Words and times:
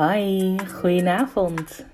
Hi, 0.00 0.56
goedenavond. 0.80 1.86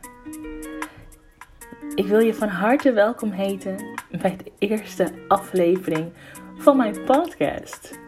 Ik 1.95 2.07
wil 2.07 2.19
je 2.19 2.35
van 2.35 2.49
harte 2.49 2.93
welkom 2.93 3.31
heten 3.31 3.77
bij 4.21 4.37
de 4.37 4.53
eerste 4.59 5.09
aflevering 5.29 6.13
van 6.57 6.77
mijn 6.77 7.05
podcast. 7.05 7.99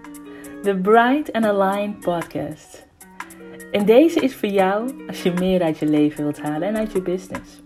De 0.62 0.76
Bright 0.76 1.32
and 1.32 1.44
Aligned 1.44 2.00
podcast. 2.00 2.86
En 3.70 3.86
deze 3.86 4.20
is 4.20 4.36
voor 4.36 4.48
jou 4.48 5.06
als 5.06 5.22
je 5.22 5.32
meer 5.32 5.62
uit 5.62 5.78
je 5.78 5.86
leven 5.86 6.22
wilt 6.22 6.40
halen 6.40 6.68
en 6.68 6.76
uit 6.76 6.92
je 6.92 7.02
business. 7.02 7.62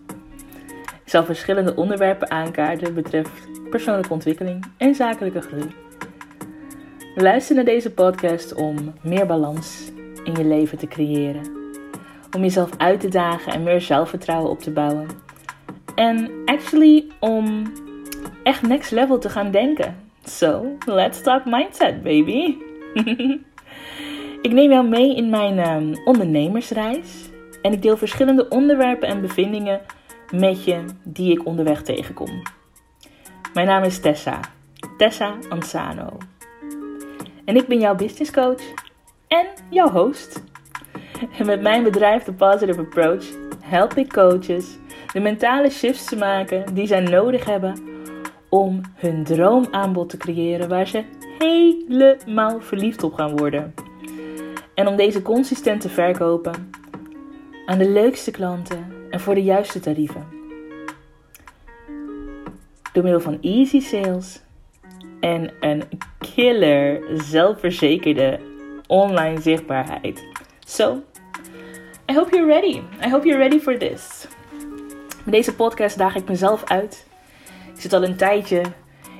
Ik 1.03 1.09
zal 1.09 1.23
verschillende 1.23 1.75
onderwerpen 1.75 2.31
aankaarten 2.31 2.93
betreft 2.93 3.69
persoonlijke 3.69 4.13
ontwikkeling 4.13 4.65
en 4.77 4.95
zakelijke 4.95 5.41
groei. 5.41 5.75
Luister 7.15 7.55
naar 7.55 7.65
deze 7.65 7.91
podcast 7.91 8.53
om 8.53 8.93
meer 9.01 9.25
balans 9.25 9.91
in 10.23 10.33
je 10.33 10.45
leven 10.45 10.77
te 10.77 10.87
creëren 10.87 11.62
om 12.35 12.41
jezelf 12.41 12.69
uit 12.77 12.99
te 12.99 13.07
dagen 13.07 13.53
en 13.53 13.63
meer 13.63 13.81
zelfvertrouwen 13.81 14.49
op 14.49 14.59
te 14.59 14.71
bouwen. 14.71 15.07
En 15.95 16.31
actually 16.45 17.05
om 17.19 17.71
echt 18.43 18.61
next 18.61 18.91
level 18.91 19.19
te 19.19 19.29
gaan 19.29 19.51
denken. 19.51 19.95
So, 20.23 20.77
let's 20.85 21.21
talk 21.21 21.45
mindset, 21.45 22.03
baby. 22.03 22.57
ik 24.47 24.51
neem 24.51 24.71
jou 24.71 24.87
mee 24.87 25.15
in 25.15 25.29
mijn 25.29 25.69
um, 25.69 26.01
ondernemersreis. 26.05 27.29
En 27.61 27.71
ik 27.71 27.81
deel 27.81 27.97
verschillende 27.97 28.47
onderwerpen 28.47 29.07
en 29.07 29.21
bevindingen 29.21 29.81
met 30.31 30.63
je 30.63 30.85
die 31.03 31.31
ik 31.31 31.45
onderweg 31.45 31.81
tegenkom. 31.81 32.41
Mijn 33.53 33.67
naam 33.67 33.83
is 33.83 33.99
Tessa. 33.99 34.39
Tessa 34.97 35.35
Ansano. 35.49 36.17
En 37.45 37.55
ik 37.55 37.67
ben 37.67 37.79
jouw 37.79 37.95
business 37.95 38.31
coach 38.31 38.63
en 39.27 39.45
jouw 39.69 39.89
host. 39.89 40.43
En 41.37 41.45
met 41.45 41.61
mijn 41.61 41.83
bedrijf, 41.83 42.23
The 42.23 42.33
Positive 42.33 42.79
Approach, 42.79 43.25
help 43.59 43.93
ik 43.93 44.11
coaches 44.11 44.77
de 45.13 45.19
mentale 45.19 45.69
shifts 45.69 46.05
te 46.05 46.15
maken 46.15 46.73
die 46.73 46.87
zij 46.87 46.99
nodig 46.99 47.45
hebben 47.45 47.75
om 48.49 48.81
hun 48.95 49.23
droomaanbod 49.23 50.09
te 50.09 50.17
creëren 50.17 50.69
waar 50.69 50.87
ze 50.87 51.03
helemaal 51.37 52.61
verliefd 52.61 53.03
op 53.03 53.13
gaan 53.13 53.37
worden. 53.37 53.73
En 54.75 54.87
om 54.87 54.95
deze 54.95 55.21
consistent 55.21 55.81
te 55.81 55.89
verkopen 55.89 56.71
aan 57.65 57.77
de 57.77 57.89
leukste 57.89 58.31
klanten 58.31 58.85
en 59.09 59.19
voor 59.19 59.35
de 59.35 59.43
juiste 59.43 59.79
tarieven. 59.79 60.27
Door 62.93 63.03
middel 63.03 63.21
van 63.21 63.37
easy 63.41 63.79
sales 63.79 64.41
en 65.19 65.51
een 65.59 65.83
killer 66.35 67.03
zelfverzekerde 67.21 68.39
online 68.87 69.41
zichtbaarheid. 69.41 70.25
So, 70.65 71.03
I 72.13 72.15
hope 72.15 72.35
you're 72.35 72.47
ready. 72.47 72.83
I 73.01 73.09
hope 73.09 73.25
you're 73.25 73.39
ready 73.39 73.59
for 73.59 73.77
this. 73.77 74.27
Met 75.23 75.33
deze 75.33 75.55
podcast 75.55 75.97
daag 75.97 76.15
ik 76.15 76.27
mezelf 76.27 76.63
uit. 76.63 77.07
Ik 77.75 77.81
zit 77.81 77.93
al 77.93 78.03
een 78.03 78.15
tijdje 78.15 78.61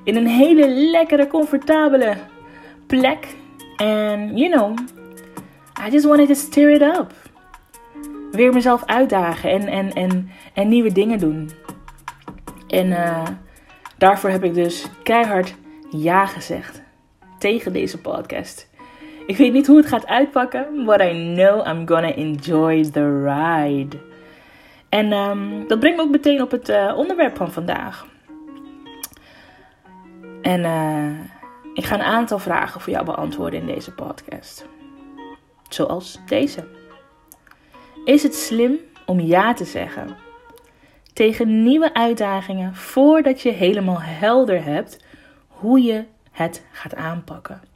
in 0.04 0.16
een 0.16 0.28
hele 0.28 0.68
lekkere, 0.70 1.28
comfortabele 1.28 2.16
plek. 2.88 3.28
En, 3.78 4.38
you 4.38 4.52
know, 4.52 4.78
I 5.88 5.92
just 5.92 6.06
wanted 6.06 6.28
to 6.28 6.34
stir 6.34 6.70
it 6.70 6.82
up. 6.82 7.14
Weer 8.32 8.54
mezelf 8.54 8.86
uitdagen 8.86 9.50
en, 9.50 9.68
en, 9.68 9.94
en, 9.94 10.30
en 10.54 10.68
nieuwe 10.68 10.92
dingen 10.92 11.20
doen. 11.20 11.50
En 12.68 12.88
uh, 12.88 13.28
daarvoor 13.98 14.30
heb 14.30 14.44
ik 14.44 14.54
dus 14.54 14.86
keihard 15.04 15.56
ja 15.90 16.26
gezegd 16.26 16.82
tegen 17.40 17.74
deze 17.74 17.98
podcast. 17.98 18.70
Ik 19.26 19.38
weet 19.38 19.54
niet 19.54 19.68
hoe 19.68 19.78
het 19.78 19.88
gaat 19.88 20.08
uitpakken, 20.08 20.86
but 20.86 21.02
I 21.02 21.34
know 21.34 21.68
I'm 21.68 21.88
gonna 21.88 22.14
enjoy 22.14 22.84
the 22.84 23.24
ride. 23.24 23.98
En 24.90 25.12
um, 25.12 25.68
dat 25.68 25.80
brengt 25.80 25.98
me 25.98 26.04
ook 26.04 26.12
meteen 26.12 26.42
op 26.42 26.52
het 26.52 26.70
uh, 26.70 26.94
onderwerp 26.98 27.38
van 27.38 27.52
vandaag. 27.52 28.08
En 30.42 30.60
uh, 30.60 31.20
ik 31.74 31.86
ga 31.86 31.96
een 31.96 32.02
aantal 32.02 32.40
vragen 32.40 32.82
voor 32.82 32.94
jou 32.94 33.06
beantwoorden 33.06 33.60
in 33.60 33.66
deze 33.66 33.94
podcast. 33.94 34.66
Zoals 35.70 36.20
deze. 36.26 36.68
Is 38.06 38.24
het 38.24 38.36
slim 38.36 38.78
om 39.06 39.20
ja 39.20 39.54
te 39.54 39.66
zeggen 39.66 40.16
tegen 41.14 41.64
nieuwe 41.64 41.94
uitdagingen 41.94 42.76
voordat 42.76 43.42
je 43.42 43.52
helemaal 43.52 44.02
helder 44.02 44.64
hebt 44.64 45.06
hoe 45.48 45.82
je 45.82 46.06
het 46.32 46.66
gaat 46.72 46.96
aanpakken? 46.96 47.73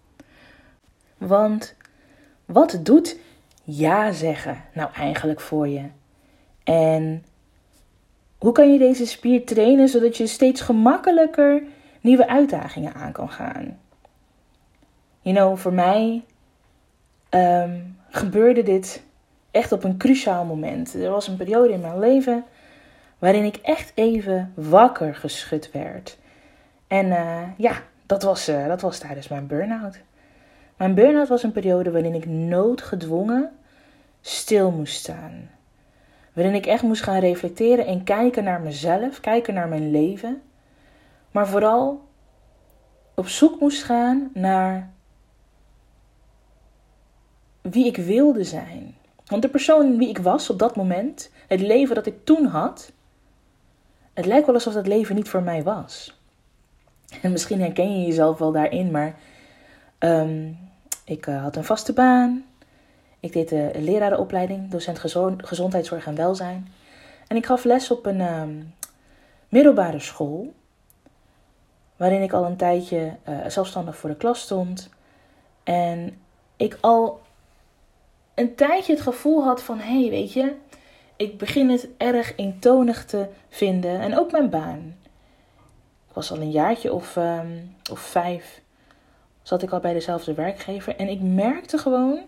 Want 1.18 1.76
wat 2.46 2.80
doet 2.84 3.18
ja 3.64 4.12
zeggen 4.12 4.64
nou 4.74 4.90
eigenlijk 4.94 5.42
voor 5.42 5.68
je? 5.68 5.84
En 6.64 7.26
hoe 8.38 8.52
kan 8.52 8.74
je 8.74 8.80
deze 8.80 9.06
spier 9.06 9.46
trainen 9.46 9.90
zodat 9.90 10.18
je 10.18 10.28
steeds 10.28 10.62
gemakkelijker 10.62 11.64
nieuwe 12.02 12.28
uitdagingen 12.28 12.94
aan 12.94 13.12
kan 13.12 13.30
gaan? 13.30 13.80
You 15.22 15.36
know, 15.36 15.58
voor 15.58 15.74
mij 15.74 16.24
um, 17.30 17.98
gebeurde 18.10 18.64
dit 18.64 19.04
echt 19.52 19.72
op 19.72 19.84
een 19.84 19.98
cruciaal 19.98 20.46
moment. 20.46 20.94
Er 20.94 21.10
was 21.10 21.28
een 21.28 21.38
periode 21.38 21.74
in 21.74 21.82
mijn 21.82 22.00
leven 22.00 22.46
waarin 23.20 23.44
ik 23.44 23.56
echt 23.56 23.92
even 23.96 24.54
wakker 24.56 25.16
geschud 25.16 25.72
werd. 25.72 26.18
En 26.88 27.06
uh, 27.06 27.42
ja, 27.58 27.82
dat 28.06 28.24
was, 28.24 28.50
uh, 28.50 28.68
dat 28.68 28.82
was 28.82 29.00
tijdens 29.00 29.28
mijn 29.28 29.48
burn-out. 29.48 30.00
Mijn 30.78 30.94
burn-out 30.94 31.28
was 31.28 31.44
een 31.44 31.52
periode 31.52 31.92
waarin 31.92 32.14
ik 32.14 32.26
noodgedwongen 32.26 33.52
stil 34.22 34.72
moest 34.72 34.96
staan. 34.96 35.50
Waarin 36.34 36.56
ik 36.56 36.66
echt 36.66 36.84
moest 36.84 37.04
gaan 37.04 37.20
reflecteren 37.20 37.86
en 37.86 38.04
kijken 38.04 38.44
naar 38.44 38.62
mezelf, 38.62 39.20
kijken 39.20 39.54
naar 39.54 39.68
mijn 39.68 39.92
leven. 39.92 40.42
Maar 41.32 41.48
vooral 41.48 42.02
op 43.16 43.28
zoek 43.28 43.60
moest 43.60 43.84
gaan 43.84 44.30
naar 44.34 44.94
wie 47.62 47.86
ik 47.86 47.98
wilde 47.98 48.44
zijn. 48.44 48.96
Want 49.26 49.42
de 49.42 49.50
persoon 49.50 49.98
wie 49.98 50.10
ik 50.10 50.18
was 50.18 50.50
op 50.50 50.60
dat 50.60 50.76
moment, 50.76 51.32
het 51.48 51.62
leven 51.62 51.96
dat 51.96 52.06
ik 52.06 52.26
toen 52.26 52.46
had, 52.46 52.92
het 54.14 54.26
lijkt 54.26 54.46
wel 54.46 54.56
alsof 54.56 54.74
dat 54.74 54.88
leven 54.88 55.16
niet 55.16 55.30
voor 55.30 55.44
mij 55.44 55.64
was. 55.64 56.20
En 57.22 57.32
misschien 57.32 57.62
herken 57.62 58.00
je 58.00 58.06
jezelf 58.06 58.38
wel 58.38 58.52
daarin, 58.52 58.92
maar 58.92 59.16
um, 60.00 60.58
ik 61.08 61.28
uh, 61.28 61.42
had 61.42 61.56
een 61.56 61.64
vaste 61.64 61.94
baan. 61.94 62.46
Ik 63.20 63.34
deed 63.34 63.50
de 63.50 63.72
lerarenopleiding, 63.76 64.70
docent 64.70 65.00
gezondheidszorg 65.38 66.06
en 66.06 66.16
welzijn. 66.16 66.68
En 67.28 67.36
ik 67.36 67.46
gaf 67.46 67.64
les 67.64 67.92
op 67.92 68.06
een 68.06 68.20
uh, 68.20 68.44
middelbare 69.50 70.00
school. 70.00 70.54
Waarin 71.96 72.22
ik 72.22 72.34
al 72.34 72.46
een 72.46 72.56
tijdje 72.56 73.16
uh, 73.30 73.46
zelfstandig 73.48 73.98
voor 73.98 74.10
de 74.10 74.16
klas 74.16 74.42
stond. 74.42 74.90
En 75.64 76.22
ik 76.56 76.78
al 76.82 77.22
een 78.36 78.56
tijdje 78.56 78.94
het 78.94 79.02
gevoel 79.02 79.44
had 79.44 79.64
van: 79.64 79.80
hé, 79.80 80.02
hey, 80.02 80.10
weet 80.10 80.34
je, 80.34 80.56
ik 81.16 81.38
begin 81.38 81.70
het 81.70 81.88
erg 81.98 82.36
eentonig 82.36 83.06
te 83.06 83.28
vinden. 83.50 84.00
En 84.00 84.18
ook 84.18 84.32
mijn 84.32 84.50
baan. 84.50 84.96
Ik 86.08 86.14
was 86.14 86.32
al 86.32 86.38
een 86.38 86.52
jaartje 86.52 86.94
of, 86.94 87.16
um, 87.16 87.76
of 87.92 88.00
vijf 88.00 88.62
zat 89.48 89.62
ik 89.62 89.72
al 89.72 89.80
bij 89.80 89.94
dezelfde 89.94 90.34
werkgever. 90.34 90.96
En 90.96 91.08
ik 91.08 91.22
merkte 91.22 91.78
gewoon 91.78 92.20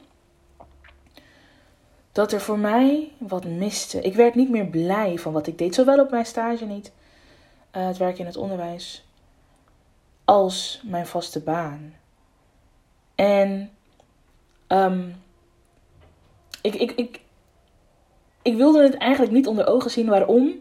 dat 2.11 2.31
er 2.31 2.41
voor 2.41 2.59
mij 2.59 3.11
wat 3.17 3.45
miste. 3.45 4.01
Ik 4.01 4.15
werd 4.15 4.35
niet 4.35 4.49
meer 4.49 4.65
blij 4.65 5.17
van 5.17 5.33
wat 5.33 5.47
ik 5.47 5.57
deed. 5.57 5.75
Zowel 5.75 5.99
op 5.99 6.11
mijn 6.11 6.25
stage 6.25 6.65
niet, 6.65 6.91
uh, 7.75 7.87
het 7.87 7.97
werk 7.97 8.17
in 8.17 8.25
het 8.25 8.37
onderwijs, 8.37 9.05
als 10.25 10.81
mijn 10.85 11.07
vaste 11.07 11.39
baan. 11.39 11.93
En 13.15 13.71
um, 14.67 15.21
ik, 16.61 16.75
ik, 16.75 16.91
ik, 16.91 17.21
ik 18.41 18.55
wilde 18.55 18.83
het 18.83 18.97
eigenlijk 18.97 19.31
niet 19.31 19.47
onder 19.47 19.67
ogen 19.67 19.91
zien. 19.91 20.09
Waarom? 20.09 20.53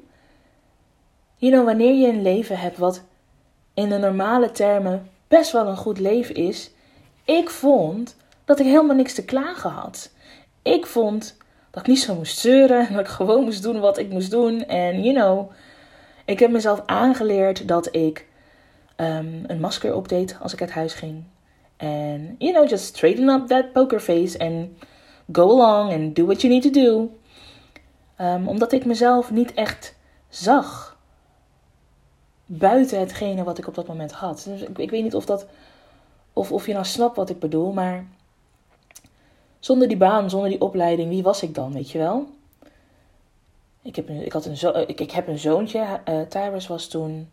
You 1.36 1.52
know, 1.52 1.64
wanneer 1.64 1.94
je 1.94 2.08
een 2.08 2.22
leven 2.22 2.58
hebt 2.58 2.78
wat 2.78 3.02
in 3.74 3.88
de 3.88 3.98
normale 3.98 4.50
termen 4.50 5.10
best 5.28 5.52
wel 5.52 5.66
een 5.66 5.76
goed 5.76 5.98
leven 5.98 6.34
is. 6.34 6.70
Ik 7.24 7.50
vond 7.50 8.16
dat 8.44 8.58
ik 8.58 8.66
helemaal 8.66 8.96
niks 8.96 9.14
te 9.14 9.24
klagen 9.24 9.70
had. 9.70 10.10
Ik 10.62 10.86
vond 10.86 11.36
dat 11.70 11.82
ik 11.82 11.88
niet 11.88 12.00
zo 12.00 12.14
moest 12.14 12.38
zeuren. 12.38 12.86
Dat 12.92 13.00
ik 13.00 13.06
gewoon 13.06 13.44
moest 13.44 13.62
doen 13.62 13.80
wat 13.80 13.98
ik 13.98 14.10
moest 14.10 14.30
doen. 14.30 14.64
En 14.66 15.02
you 15.02 15.14
know, 15.14 15.50
ik 16.24 16.38
heb 16.38 16.50
mezelf 16.50 16.82
aangeleerd 16.86 17.68
dat 17.68 17.94
ik 17.94 18.26
um, 18.96 19.44
een 19.46 19.60
masker 19.60 19.94
opdeed 19.94 20.36
als 20.40 20.52
ik 20.52 20.60
uit 20.60 20.70
huis 20.70 20.94
ging. 20.94 21.24
En 21.76 22.34
you 22.38 22.52
know, 22.52 22.68
just 22.68 22.84
straighten 22.84 23.28
up 23.28 23.46
that 23.46 23.72
poker 23.72 24.00
face 24.00 24.38
and 24.38 24.68
go 25.32 25.50
along 25.50 25.92
and 25.92 26.16
do 26.16 26.24
what 26.24 26.40
you 26.40 26.52
need 26.52 26.62
to 26.62 26.82
do. 26.82 27.10
Um, 28.20 28.48
omdat 28.48 28.72
ik 28.72 28.84
mezelf 28.84 29.30
niet 29.30 29.54
echt 29.54 29.94
zag 30.28 30.97
buiten 32.50 32.98
hetgene 32.98 33.44
wat 33.44 33.58
ik 33.58 33.66
op 33.66 33.74
dat 33.74 33.86
moment 33.86 34.12
had. 34.12 34.42
Dus 34.44 34.60
ik, 34.60 34.78
ik 34.78 34.90
weet 34.90 35.02
niet 35.02 35.14
of, 35.14 35.24
dat, 35.24 35.46
of, 36.32 36.52
of 36.52 36.66
je 36.66 36.72
nou 36.72 36.84
snapt 36.84 37.16
wat 37.16 37.30
ik 37.30 37.38
bedoel, 37.38 37.72
maar 37.72 38.06
zonder 39.58 39.88
die 39.88 39.96
baan, 39.96 40.30
zonder 40.30 40.50
die 40.50 40.60
opleiding, 40.60 41.08
wie 41.08 41.22
was 41.22 41.42
ik 41.42 41.54
dan, 41.54 41.72
weet 41.72 41.90
je 41.90 41.98
wel? 41.98 42.26
ik, 43.88 43.96
heb 43.96 44.08
een, 44.08 44.24
ik, 44.24 44.32
had 44.32 44.44
een 44.44 44.56
zo, 44.56 44.70
ik, 44.70 45.00
ik 45.00 45.10
heb 45.10 45.28
een 45.28 45.38
zoontje. 45.38 46.00
Uh, 46.34 46.66
was 46.68 46.86
toen, 46.86 47.30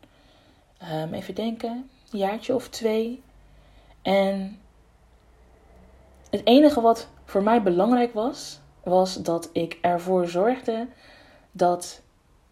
um, 0.91 1.13
even 1.13 1.35
denken, 1.35 1.89
een 2.11 2.19
jaartje 2.19 2.55
of 2.55 2.69
twee. 2.69 3.23
En 4.01 4.59
het 6.29 6.41
enige 6.43 6.81
wat 6.81 7.07
voor 7.25 7.43
mij 7.43 7.61
belangrijk 7.61 8.13
was, 8.13 8.59
was 8.83 9.15
dat 9.15 9.49
ik 9.53 9.77
ervoor 9.81 10.27
zorgde 10.27 10.87
dat 11.51 12.01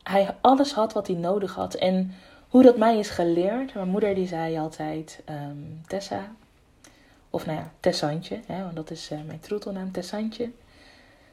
hij 0.04 0.36
alles 0.42 0.74
had 0.74 0.94
wat 0.94 1.08
hij 1.08 1.16
nodig 1.16 1.56
had. 1.56 1.74
En 1.74 2.14
hoe 2.54 2.64
dat 2.64 2.78
mij 2.78 2.98
is 2.98 3.10
geleerd. 3.10 3.74
Mijn 3.74 3.88
moeder 3.88 4.16
die 4.16 4.28
zei 4.28 4.58
altijd 4.58 5.22
um, 5.30 5.82
Tessa. 5.88 6.32
Of 7.30 7.46
nou 7.46 7.58
ja, 7.58 7.72
Tessantje. 7.80 8.40
Hè, 8.46 8.64
want 8.64 8.76
dat 8.76 8.92
is 8.92 9.12
uh, 9.12 9.20
mijn 9.26 9.40
troetelnaam, 9.40 9.92
Tessantje. 9.92 10.52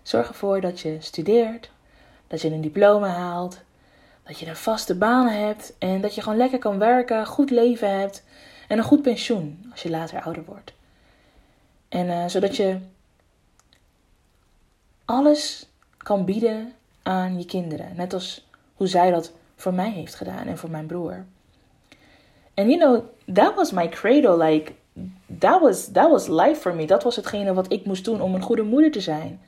Zorg 0.02 0.28
ervoor 0.28 0.60
dat 0.60 0.80
je 0.80 0.96
studeert. 1.00 1.70
Dat 2.26 2.40
je 2.40 2.50
een 2.50 2.60
diploma 2.60 3.08
haalt. 3.08 3.60
Dat 4.22 4.38
je 4.38 4.46
een 4.46 4.56
vaste 4.56 4.94
baan 4.94 5.28
hebt. 5.28 5.72
En 5.78 6.00
dat 6.00 6.14
je 6.14 6.22
gewoon 6.22 6.38
lekker 6.38 6.58
kan 6.58 6.78
werken. 6.78 7.26
Goed 7.26 7.50
leven 7.50 7.98
hebt. 7.98 8.24
En 8.68 8.78
een 8.78 8.84
goed 8.84 9.02
pensioen 9.02 9.68
als 9.70 9.82
je 9.82 9.90
later 9.90 10.22
ouder 10.22 10.44
wordt. 10.44 10.72
En 11.88 12.06
uh, 12.06 12.26
zodat 12.26 12.56
je 12.56 12.78
alles 15.04 15.68
kan 15.96 16.24
bieden 16.24 16.72
aan 17.02 17.38
je 17.38 17.46
kinderen. 17.46 17.96
Net 17.96 18.12
als 18.12 18.48
hoe 18.74 18.86
zij 18.86 19.10
dat 19.10 19.32
voor 19.60 19.74
mij 19.74 19.90
heeft 19.90 20.14
gedaan 20.14 20.46
en 20.46 20.58
voor 20.58 20.70
mijn 20.70 20.86
broer. 20.86 21.24
En 22.54 22.68
you 22.68 22.78
know, 22.78 23.04
that 23.34 23.54
was 23.54 23.72
my 23.72 23.88
credo. 23.88 24.36
Like, 24.38 24.72
that 25.38 25.60
was, 25.60 25.88
that 25.92 26.10
was 26.10 26.26
life 26.26 26.60
for 26.60 26.74
me. 26.74 26.86
Dat 26.86 27.02
was 27.02 27.16
hetgene 27.16 27.54
wat 27.54 27.72
ik 27.72 27.84
moest 27.84 28.04
doen 28.04 28.20
om 28.20 28.34
een 28.34 28.42
goede 28.42 28.62
moeder 28.62 28.90
te 28.90 29.00
zijn. 29.00 29.40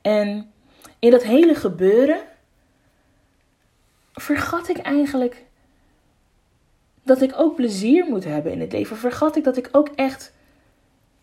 En 0.00 0.52
in 0.98 1.10
dat 1.10 1.22
hele 1.22 1.54
gebeuren 1.54 2.20
vergat 4.12 4.68
ik 4.68 4.78
eigenlijk 4.78 5.44
dat 7.02 7.22
ik 7.22 7.32
ook 7.36 7.54
plezier 7.54 8.04
moet 8.04 8.24
hebben 8.24 8.52
in 8.52 8.60
het 8.60 8.72
leven. 8.72 8.96
Vergat 8.96 9.36
ik 9.36 9.44
dat 9.44 9.56
ik 9.56 9.68
ook 9.72 9.88
echt 9.94 10.32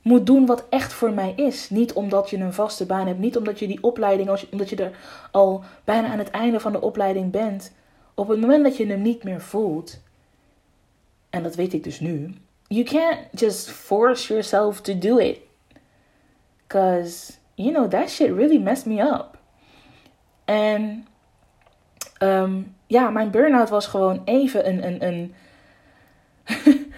moet 0.02 0.26
doen 0.26 0.46
wat 0.46 0.66
echt 0.70 0.94
voor 0.94 1.12
mij 1.12 1.34
is. 1.36 1.70
Niet 1.70 1.94
omdat 1.94 2.30
je 2.30 2.38
een 2.38 2.54
vaste 2.54 2.86
baan 2.86 3.08
hebt, 3.08 3.20
niet 3.20 3.38
omdat 3.38 3.60
je 3.60 3.68
die 3.68 3.84
opleiding, 3.84 4.48
omdat 4.52 4.70
je 4.70 4.76
er 4.76 4.92
al 5.32 5.64
bijna 5.84 6.08
aan 6.08 6.18
het 6.18 6.30
einde 6.30 6.60
van 6.60 6.72
de 6.72 6.82
opleiding 6.82 7.32
bent. 7.32 7.72
Op 8.20 8.28
het 8.28 8.40
moment 8.40 8.64
dat 8.64 8.78
je 8.78 8.86
hem 8.86 9.02
niet 9.02 9.24
meer 9.24 9.42
voelt, 9.42 10.02
en 11.30 11.44
dat 11.44 11.56
weet 11.56 11.74
ik 11.74 11.84
dus 11.84 12.00
nu, 12.00 12.34
you 12.68 12.84
can't 12.84 13.20
just 13.32 13.70
force 13.70 14.28
yourself 14.28 14.82
to 14.82 14.98
do 14.98 15.18
it. 15.18 15.40
Because, 16.68 17.34
you 17.56 17.72
know, 17.72 17.90
that 17.90 18.10
shit 18.10 18.32
really 18.32 18.58
messed 18.58 18.86
me 18.86 19.02
up. 19.02 19.38
En 20.46 21.08
um, 22.22 22.76
ja, 22.88 23.10
mijn 23.10 23.32
burn-out 23.32 23.70
was 23.70 23.88
gewoon 23.88 24.22
even 24.26 24.68
een, 24.68 24.86
een, 24.88 25.04
een 25.08 25.34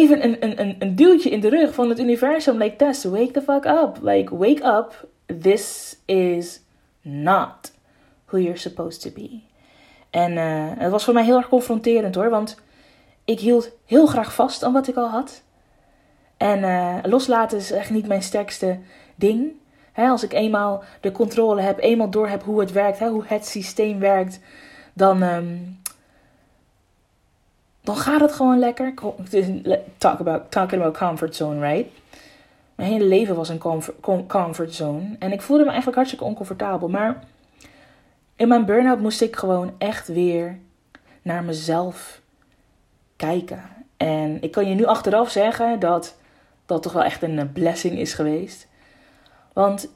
even 0.00 0.24
een, 0.24 0.42
een, 0.44 0.60
een, 0.60 0.76
een 0.78 0.94
duwtje 0.94 1.30
in 1.30 1.40
de 1.40 1.48
rug 1.48 1.74
van 1.74 1.88
het 1.88 1.98
universum. 1.98 2.56
Like, 2.58 2.76
Tess, 2.76 3.04
wake 3.04 3.30
the 3.30 3.42
fuck 3.42 3.64
up. 3.64 3.98
Like, 4.02 4.36
wake 4.36 4.64
up. 4.64 5.08
This 5.40 5.96
is 6.04 6.60
not 7.02 7.72
who 8.24 8.38
you're 8.38 8.58
supposed 8.58 9.02
to 9.02 9.10
be. 9.10 9.42
En 10.16 10.32
uh, 10.32 10.64
het 10.78 10.90
was 10.90 11.04
voor 11.04 11.14
mij 11.14 11.24
heel 11.24 11.36
erg 11.36 11.48
confronterend 11.48 12.14
hoor. 12.14 12.30
Want 12.30 12.60
ik 13.24 13.40
hield 13.40 13.70
heel 13.86 14.06
graag 14.06 14.34
vast 14.34 14.62
aan 14.62 14.72
wat 14.72 14.88
ik 14.88 14.96
al 14.96 15.08
had. 15.08 15.42
En 16.36 16.58
uh, 16.58 16.94
loslaten 17.02 17.58
is 17.58 17.72
echt 17.72 17.90
niet 17.90 18.06
mijn 18.06 18.22
sterkste 18.22 18.78
ding. 19.14 19.52
Als 19.94 20.22
ik 20.22 20.32
eenmaal 20.32 20.82
de 21.00 21.12
controle 21.12 21.60
heb, 21.60 21.78
eenmaal 21.78 22.10
door 22.10 22.28
heb 22.28 22.42
hoe 22.42 22.60
het 22.60 22.72
werkt, 22.72 22.98
hoe 22.98 23.24
het 23.26 23.46
systeem 23.46 23.98
werkt, 23.98 24.40
dan, 24.92 25.22
um, 25.22 25.80
dan 27.80 27.96
gaat 27.96 28.20
het 28.20 28.32
gewoon 28.32 28.58
lekker. 28.58 28.94
Talk 29.98 30.20
about, 30.20 30.50
talking 30.50 30.80
about 30.80 30.96
comfort 30.98 31.36
zone, 31.36 31.60
right? 31.60 31.88
Mijn 32.74 32.90
hele 32.90 33.04
leven 33.04 33.36
was 33.36 33.48
een 33.48 33.62
comfort 34.26 34.74
zone. 34.74 35.16
En 35.18 35.32
ik 35.32 35.42
voelde 35.42 35.62
me 35.62 35.68
eigenlijk 35.68 35.96
hartstikke 35.96 36.24
oncomfortabel. 36.24 36.88
Maar 36.88 37.22
in 38.36 38.48
mijn 38.48 38.64
burn-out 38.64 39.00
moest 39.00 39.20
ik 39.20 39.36
gewoon 39.36 39.74
echt 39.78 40.08
weer 40.08 40.58
naar 41.22 41.44
mezelf 41.44 42.20
kijken. 43.16 43.62
En 43.96 44.42
ik 44.42 44.52
kan 44.52 44.68
je 44.68 44.74
nu 44.74 44.84
achteraf 44.84 45.30
zeggen 45.30 45.80
dat 45.80 46.16
dat 46.66 46.82
toch 46.82 46.92
wel 46.92 47.04
echt 47.04 47.22
een 47.22 47.52
blessing 47.52 47.98
is 47.98 48.14
geweest. 48.14 48.66
Want 49.52 49.88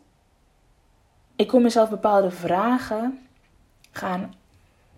ik 1.37 1.49
kon 1.49 1.63
mezelf 1.63 1.91
bepaalde 1.91 2.31
vragen 2.31 3.29
gaan 3.91 4.35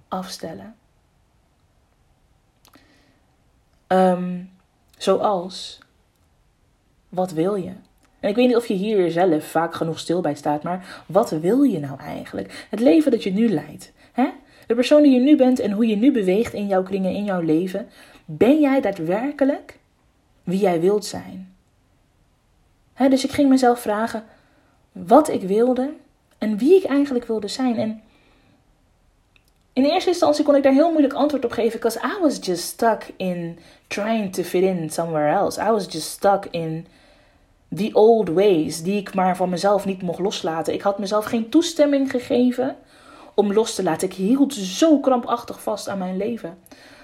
afstellen. 0.09 0.77
Um, 3.89 4.51
zoals, 4.99 5.79
wat 7.09 7.31
wil 7.31 7.55
je? 7.55 7.75
En 8.23 8.29
ik 8.29 8.37
weet 8.37 8.47
niet 8.47 8.57
of 8.57 8.67
je 8.67 8.75
hier 8.75 9.11
zelf 9.11 9.45
vaak 9.45 9.75
genoeg 9.75 9.99
stil 9.99 10.21
bij 10.21 10.35
staat, 10.35 10.63
maar 10.63 11.03
wat 11.07 11.31
wil 11.31 11.63
je 11.63 11.79
nou 11.79 12.01
eigenlijk? 12.01 12.67
Het 12.71 12.81
leven 12.81 13.11
dat 13.11 13.23
je 13.23 13.33
nu 13.33 13.49
leidt. 13.49 13.93
Hè? 14.13 14.29
De 14.67 14.75
persoon 14.75 15.03
die 15.03 15.13
je 15.13 15.21
nu 15.21 15.37
bent 15.37 15.61
en 15.61 15.71
hoe 15.71 15.87
je 15.87 15.97
nu 15.97 16.13
beweegt 16.13 16.53
in 16.53 16.67
jouw 16.67 16.83
kringen, 16.83 17.15
in 17.15 17.25
jouw 17.25 17.41
leven. 17.41 17.89
Ben 18.25 18.61
jij 18.61 18.81
daadwerkelijk 18.81 19.79
wie 20.45 20.59
jij 20.59 20.81
wilt 20.81 21.05
zijn? 21.05 21.55
Hè, 22.93 23.09
dus 23.09 23.25
ik 23.25 23.31
ging 23.31 23.49
mezelf 23.49 23.81
vragen 23.81 24.25
wat 24.93 25.29
ik 25.29 25.43
wilde 25.43 25.93
en 26.39 26.59
wie 26.59 26.77
ik 26.77 26.85
eigenlijk 26.85 27.27
wilde 27.27 27.49
zijn. 27.49 27.77
En 27.77 28.03
in 29.73 29.85
eerste 29.85 30.11
instantie 30.11 30.45
kon 30.45 30.57
ik 30.57 30.63
daar 30.63 30.73
heel 30.73 30.91
moeilijk 30.91 31.15
antwoord 31.15 31.45
op 31.45 31.53
geven, 31.53 31.81
because 31.81 31.99
I 31.99 32.21
was 32.21 32.39
just 32.41 32.63
stuck 32.63 33.13
in 33.17 33.59
trying 33.87 34.33
to 34.33 34.43
fit 34.43 34.63
in 34.63 34.91
somewhere 34.91 35.35
else. 35.35 35.61
I 35.61 35.71
was 35.71 35.87
just 35.91 36.07
stuck 36.07 36.47
in 36.51 36.87
the 37.75 37.91
old 37.93 38.29
ways 38.29 38.83
die 38.83 38.97
ik 38.97 39.15
maar 39.15 39.37
van 39.37 39.49
mezelf 39.49 39.85
niet 39.85 40.03
mocht 40.03 40.19
loslaten. 40.19 40.75
Ik 40.75 40.83
had 40.83 40.99
mezelf 40.99 41.25
geen 41.25 41.49
toestemming 41.49 42.11
gegeven 42.11 42.77
om 43.35 43.53
los 43.53 43.75
te 43.75 43.83
laten. 43.83 44.09
Ik 44.09 44.15
hield 44.15 44.55
zo 44.55 45.01
krampachtig 45.01 45.63
vast 45.63 45.89
aan 45.89 45.99
mijn 45.99 46.17
leven 46.17 46.59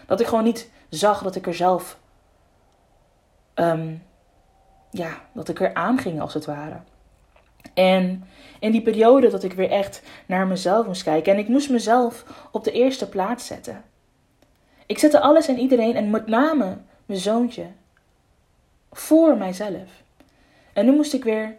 dat 0.07 0.21
ik 0.21 0.27
gewoon 0.27 0.45
niet 0.45 0.71
zag 0.89 1.23
dat 1.23 1.37
ik 1.37 1.47
er 1.47 1.55
zelf, 1.55 1.99
um, 3.55 4.03
ja, 4.91 5.11
dat 5.33 5.49
ik 5.49 5.61
er 5.61 5.75
aan 5.75 5.99
ging 5.99 6.21
als 6.21 6.35
het 6.35 6.45
ware. 6.45 6.81
En 7.75 8.25
in 8.61 8.73
die 8.73 8.83
periode 8.83 9.31
dat 9.31 9.43
ik 9.43 9.53
weer 9.53 9.71
echt 9.71 10.03
naar 10.27 10.47
mezelf 10.47 10.87
moest 10.87 11.03
kijken. 11.03 11.33
En 11.33 11.39
ik 11.39 11.49
moest 11.49 11.71
mezelf 11.71 12.25
op 12.51 12.65
de 12.65 12.73
eerste 12.73 13.09
plaats 13.09 13.47
zetten. 13.47 13.85
Ik 14.87 14.99
zette 14.99 15.21
alles 15.21 15.49
en 15.49 15.59
iedereen 15.59 15.97
en 15.97 16.11
met 16.11 16.27
name 16.27 16.77
mijn 17.07 17.21
zoontje 17.21 17.67
voor 18.91 19.37
mijzelf. 19.37 20.07
En 20.79 20.85
nu 20.85 20.93
moest 20.93 21.15
ik 21.15 21.25
weer 21.25 21.55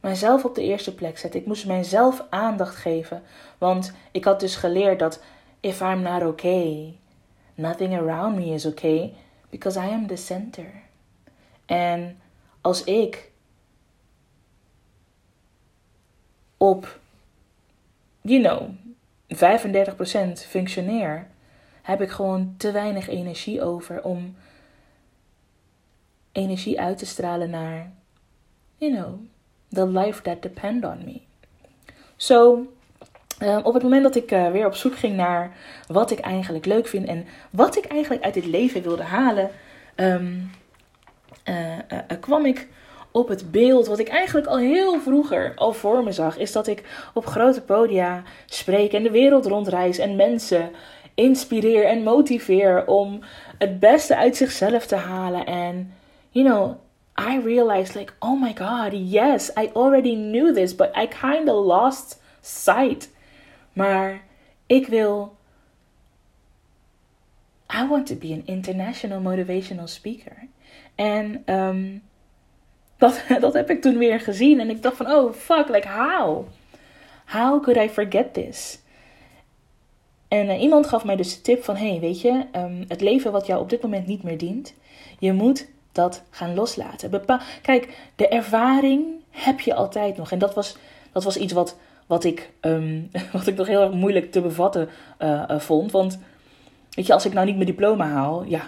mijzelf 0.00 0.44
op 0.44 0.54
de 0.54 0.62
eerste 0.62 0.94
plek 0.94 1.18
zetten. 1.18 1.40
Ik 1.40 1.46
moest 1.46 1.66
mijzelf 1.66 2.24
aandacht 2.30 2.76
geven. 2.76 3.22
Want 3.58 3.92
ik 4.10 4.24
had 4.24 4.40
dus 4.40 4.56
geleerd 4.56 4.98
dat 4.98 5.22
if 5.60 5.80
I'm 5.80 6.02
not 6.02 6.22
okay, 6.22 6.98
nothing 7.54 7.94
around 7.94 8.36
me 8.36 8.44
is 8.44 8.66
okay. 8.66 9.14
Because 9.50 9.80
I 9.80 9.90
am 9.90 10.06
the 10.06 10.16
center. 10.16 10.66
En 11.66 12.20
als 12.60 12.84
ik 12.84 13.30
op, 16.56 16.98
you 18.20 18.42
know, 18.42 18.70
35% 19.28 20.46
functioneer, 20.46 21.26
heb 21.82 22.00
ik 22.00 22.10
gewoon 22.10 22.54
te 22.56 22.70
weinig 22.70 23.08
energie 23.08 23.62
over 23.62 24.02
om 24.02 24.36
energie 26.32 26.80
uit 26.80 26.98
te 26.98 27.06
stralen 27.06 27.50
naar, 27.50 27.98
you 28.80 28.92
know, 28.92 29.18
the 29.68 29.86
life 29.86 30.22
that 30.22 30.42
depend 30.42 30.84
on 30.84 31.04
me. 31.04 31.20
So, 32.16 32.66
um, 33.42 33.60
op 33.62 33.74
het 33.74 33.82
moment 33.82 34.02
dat 34.02 34.16
ik 34.16 34.32
uh, 34.32 34.50
weer 34.50 34.66
op 34.66 34.74
zoek 34.74 34.96
ging 34.96 35.16
naar 35.16 35.56
wat 35.86 36.10
ik 36.10 36.18
eigenlijk 36.18 36.66
leuk 36.66 36.86
vind 36.86 37.06
en 37.06 37.26
wat 37.50 37.76
ik 37.76 37.84
eigenlijk 37.84 38.22
uit 38.24 38.34
dit 38.34 38.46
leven 38.46 38.82
wilde 38.82 39.02
halen, 39.02 39.50
uh, 39.96 40.14
uh, 41.44 41.78
kwam 42.20 42.46
ik 42.46 42.68
op 43.10 43.28
het 43.28 43.50
beeld 43.50 43.86
wat 43.86 43.98
ik 43.98 44.08
eigenlijk 44.08 44.46
al 44.46 44.58
heel 44.58 45.00
vroeger 45.00 45.52
al 45.54 45.72
voor 45.72 46.04
me 46.04 46.12
zag. 46.12 46.38
Is 46.38 46.52
dat 46.52 46.66
ik 46.66 46.84
op 47.14 47.26
grote 47.26 47.62
podia 47.62 48.22
spreek 48.46 48.92
en 48.92 49.02
de 49.02 49.10
wereld 49.10 49.46
rondreis 49.46 49.98
en 49.98 50.16
mensen 50.16 50.70
inspireer 51.14 51.84
en 51.84 52.02
motiveer 52.02 52.86
om 52.86 53.20
het 53.58 53.78
beste 53.80 54.16
uit 54.16 54.36
zichzelf 54.36 54.86
te 54.86 54.96
halen. 54.96 55.46
En, 55.46 55.94
you 56.30 56.46
know, 56.46 56.74
I 57.18 57.38
realized 57.38 57.94
like, 57.94 58.12
oh 58.20 58.36
my 58.36 58.52
god, 58.52 58.92
yes, 58.92 59.50
I 59.56 59.70
already 59.74 60.14
knew 60.14 60.52
this, 60.52 60.74
but 60.74 60.92
I 60.96 61.06
kind 61.06 61.48
of 61.48 61.64
lost 61.64 62.20
sight. 62.40 63.08
Maar 63.72 64.22
ik 64.66 64.86
wil. 64.86 65.36
I 67.74 67.86
want 67.86 68.06
to 68.06 68.14
be 68.14 68.32
an 68.32 68.42
international 68.44 69.20
motivational 69.20 69.86
speaker. 69.86 70.48
En 70.94 71.42
um, 71.46 72.02
dat, 72.98 73.22
dat 73.40 73.52
heb 73.52 73.70
ik 73.70 73.82
toen 73.82 73.98
weer 73.98 74.20
gezien. 74.20 74.60
En 74.60 74.70
ik 74.70 74.82
dacht 74.82 74.96
van, 74.96 75.10
oh 75.10 75.32
fuck, 75.32 75.68
like 75.68 75.88
how? 75.88 76.46
How 77.26 77.62
could 77.62 77.76
I 77.76 77.88
forget 77.88 78.34
this? 78.34 78.80
En 80.28 80.48
eh, 80.48 80.62
iemand 80.62 80.86
gaf 80.86 81.04
mij 81.04 81.16
dus 81.16 81.34
de 81.34 81.40
tip 81.40 81.64
van: 81.64 81.76
hey, 81.76 82.00
weet 82.00 82.20
je, 82.20 82.44
ehm, 82.52 82.84
het 82.88 83.00
leven 83.00 83.32
wat 83.32 83.46
jou 83.46 83.60
op 83.60 83.70
dit 83.70 83.82
moment 83.82 84.06
niet 84.06 84.22
meer 84.22 84.38
dient, 84.38 84.74
je 85.18 85.32
moet 85.32 85.68
dat 85.92 86.22
gaan 86.30 86.54
loslaten. 86.54 87.24
Kijk, 87.62 87.98
de 88.16 88.28
ervaring 88.28 89.04
heb 89.30 89.60
je 89.60 89.74
altijd 89.74 90.16
nog. 90.16 90.30
En 90.30 90.38
dat 90.38 90.54
was, 90.54 90.76
dat 91.12 91.24
was 91.24 91.36
iets 91.36 91.52
wat, 91.52 91.76
wat, 92.06 92.24
ik, 92.24 92.50
ehm, 92.60 93.00
wat 93.32 93.46
ik 93.46 93.56
nog 93.56 93.66
heel 93.66 93.82
erg 93.82 93.92
moeilijk 93.92 94.32
te 94.32 94.40
bevatten 94.40 94.88
uh, 95.18 95.58
vond. 95.58 95.92
Want 95.92 96.18
weet 96.90 97.06
je, 97.06 97.12
als 97.12 97.26
ik 97.26 97.32
nou 97.32 97.46
niet 97.46 97.54
mijn 97.54 97.66
diploma 97.66 98.06
haal, 98.06 98.44
ja, 98.44 98.62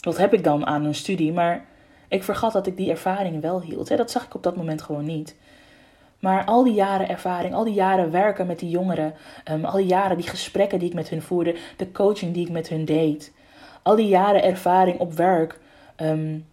wat 0.00 0.16
heb 0.16 0.34
ik 0.34 0.44
dan 0.44 0.66
aan 0.66 0.84
een 0.84 0.94
studie? 0.94 1.32
Maar 1.32 1.64
ik 2.08 2.24
vergat 2.24 2.52
dat 2.52 2.66
ik 2.66 2.76
die 2.76 2.90
ervaring 2.90 3.40
wel 3.40 3.60
hield. 3.60 3.88
Hè? 3.88 3.96
Dat 3.96 4.10
zag 4.10 4.24
ik 4.24 4.34
op 4.34 4.42
dat 4.42 4.56
moment 4.56 4.82
gewoon 4.82 5.04
niet. 5.04 5.36
Maar 6.18 6.44
al 6.44 6.64
die 6.64 6.74
jaren 6.74 7.08
ervaring, 7.08 7.54
al 7.54 7.64
die 7.64 7.74
jaren 7.74 8.10
werken 8.10 8.46
met 8.46 8.58
die 8.58 8.70
jongeren, 8.70 9.14
um, 9.50 9.64
al 9.64 9.76
die 9.76 9.86
jaren 9.86 10.16
die 10.16 10.28
gesprekken 10.28 10.78
die 10.78 10.88
ik 10.88 10.94
met 10.94 11.08
hun 11.08 11.22
voerde, 11.22 11.56
de 11.76 11.92
coaching 11.92 12.34
die 12.34 12.46
ik 12.46 12.52
met 12.52 12.68
hun 12.68 12.84
deed, 12.84 13.32
al 13.82 13.96
die 13.96 14.08
jaren 14.08 14.42
ervaring 14.42 14.98
op 14.98 15.12
werk, 15.12 15.58
um, 15.96 16.46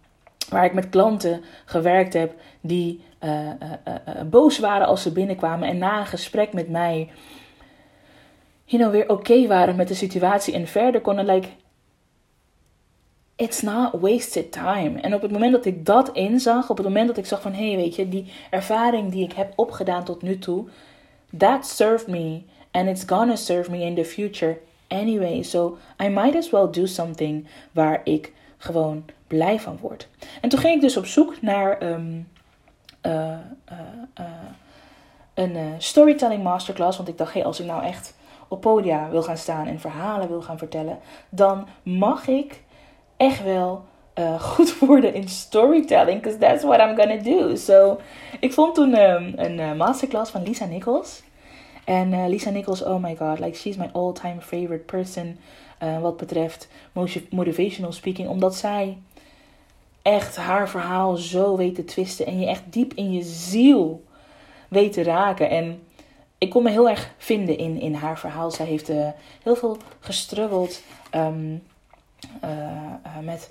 waar 0.54 0.64
ik 0.64 0.72
met 0.72 0.88
klanten 0.88 1.44
gewerkt 1.64 2.12
heb 2.12 2.34
die 2.60 3.00
uh, 3.24 3.30
uh, 3.30 3.48
uh, 3.88 4.22
boos 4.30 4.58
waren 4.58 4.86
als 4.86 5.02
ze 5.02 5.12
binnenkwamen 5.12 5.68
en 5.68 5.78
na 5.78 5.98
een 6.00 6.06
gesprek 6.06 6.52
met 6.52 6.68
mij, 6.68 7.10
you 8.64 8.82
know, 8.82 8.92
weer 8.92 9.08
oké 9.08 9.46
waren 9.46 9.76
met 9.76 9.88
de 9.88 9.94
situatie 9.94 10.54
en 10.54 10.66
verder 10.66 11.00
konden, 11.00 11.26
like, 11.26 11.48
it's 13.36 13.62
not 13.62 13.90
wasted 13.92 14.52
time. 14.52 15.00
En 15.00 15.14
op 15.14 15.22
het 15.22 15.30
moment 15.30 15.52
dat 15.52 15.64
ik 15.64 15.86
dat 15.86 16.12
inzag, 16.12 16.70
op 16.70 16.76
het 16.76 16.86
moment 16.86 17.08
dat 17.08 17.16
ik 17.16 17.26
zag 17.26 17.42
van, 17.42 17.52
hé, 17.52 17.68
hey, 17.68 17.76
weet 17.76 17.96
je, 17.96 18.08
die 18.08 18.32
ervaring 18.50 19.12
die 19.12 19.24
ik 19.24 19.32
heb 19.32 19.52
opgedaan 19.56 20.04
tot 20.04 20.22
nu 20.22 20.38
toe, 20.38 20.68
that 21.38 21.66
served 21.66 22.06
me 22.06 22.42
and 22.70 22.88
it's 22.88 23.04
gonna 23.06 23.36
serve 23.36 23.70
me 23.70 23.78
in 23.78 23.94
the 23.94 24.04
future 24.04 24.58
anyway. 24.88 25.42
So 25.42 25.78
I 26.02 26.08
might 26.08 26.36
as 26.36 26.50
well 26.50 26.70
do 26.70 26.86
something 26.86 27.46
waar 27.72 28.00
ik 28.04 28.32
gewoon 28.56 29.04
blij 29.34 29.60
van 29.60 29.78
word. 29.80 30.08
En 30.40 30.48
toen 30.48 30.58
ging 30.58 30.74
ik 30.74 30.80
dus 30.80 30.96
op 30.96 31.06
zoek 31.06 31.42
naar 31.42 31.82
um, 31.82 32.28
uh, 33.06 33.12
uh, 33.72 34.24
een 35.34 35.56
storytelling 35.78 36.42
masterclass, 36.42 36.96
want 36.96 37.08
ik 37.08 37.18
dacht, 37.18 37.32
hey, 37.32 37.44
als 37.44 37.60
ik 37.60 37.66
nou 37.66 37.84
echt 37.84 38.14
op 38.48 38.60
podia 38.60 39.08
wil 39.10 39.22
gaan 39.22 39.36
staan 39.36 39.66
en 39.66 39.80
verhalen 39.80 40.28
wil 40.28 40.42
gaan 40.42 40.58
vertellen, 40.58 40.98
dan 41.28 41.66
mag 41.82 42.28
ik 42.28 42.62
echt 43.16 43.42
wel 43.42 43.84
goed 44.54 44.78
worden 44.78 45.14
in 45.14 45.28
storytelling. 45.28 46.20
Because 46.20 46.38
that's 46.38 46.64
what 46.64 46.80
I'm 46.80 46.96
gonna 46.96 47.22
do. 47.22 47.54
So, 47.54 48.00
ik 48.40 48.52
vond 48.52 48.74
toen 48.74 48.94
um, 48.94 49.32
een 49.36 49.58
uh, 49.58 49.72
masterclass 49.72 50.30
van 50.30 50.42
Lisa 50.42 50.64
Nichols. 50.64 51.22
En 51.84 52.28
Lisa 52.28 52.50
Nichols, 52.50 52.82
oh 52.82 53.02
my 53.02 53.16
god, 53.16 53.38
like 53.38 53.56
she's 53.56 53.76
my 53.76 53.88
all-time 53.92 54.40
favorite 54.40 54.84
person. 54.84 55.38
wat 56.00 56.16
betreft 56.16 56.68
motivational 57.30 57.92
speaking. 57.92 58.28
Omdat 58.28 58.54
zij 58.54 58.98
echt 60.04 60.36
haar 60.36 60.68
verhaal 60.68 61.16
zo 61.16 61.56
weet 61.56 61.74
te 61.74 61.84
twisten. 61.84 62.26
En 62.26 62.40
je 62.40 62.46
echt 62.46 62.62
diep 62.72 62.94
in 62.94 63.12
je 63.12 63.22
ziel 63.22 64.04
weet 64.68 64.92
te 64.92 65.02
raken. 65.02 65.50
En 65.50 65.82
ik 66.38 66.50
kon 66.50 66.62
me 66.62 66.70
heel 66.70 66.88
erg 66.88 67.14
vinden 67.16 67.58
in, 67.58 67.80
in 67.80 67.94
haar 67.94 68.18
verhaal. 68.18 68.50
Zij 68.50 68.66
heeft 68.66 68.88
heel 69.42 69.56
veel 69.56 69.76
gestruggeld. 70.00 70.82
Um, 71.14 71.62
uh, 72.44 72.50
uh, 73.06 73.18
met 73.22 73.50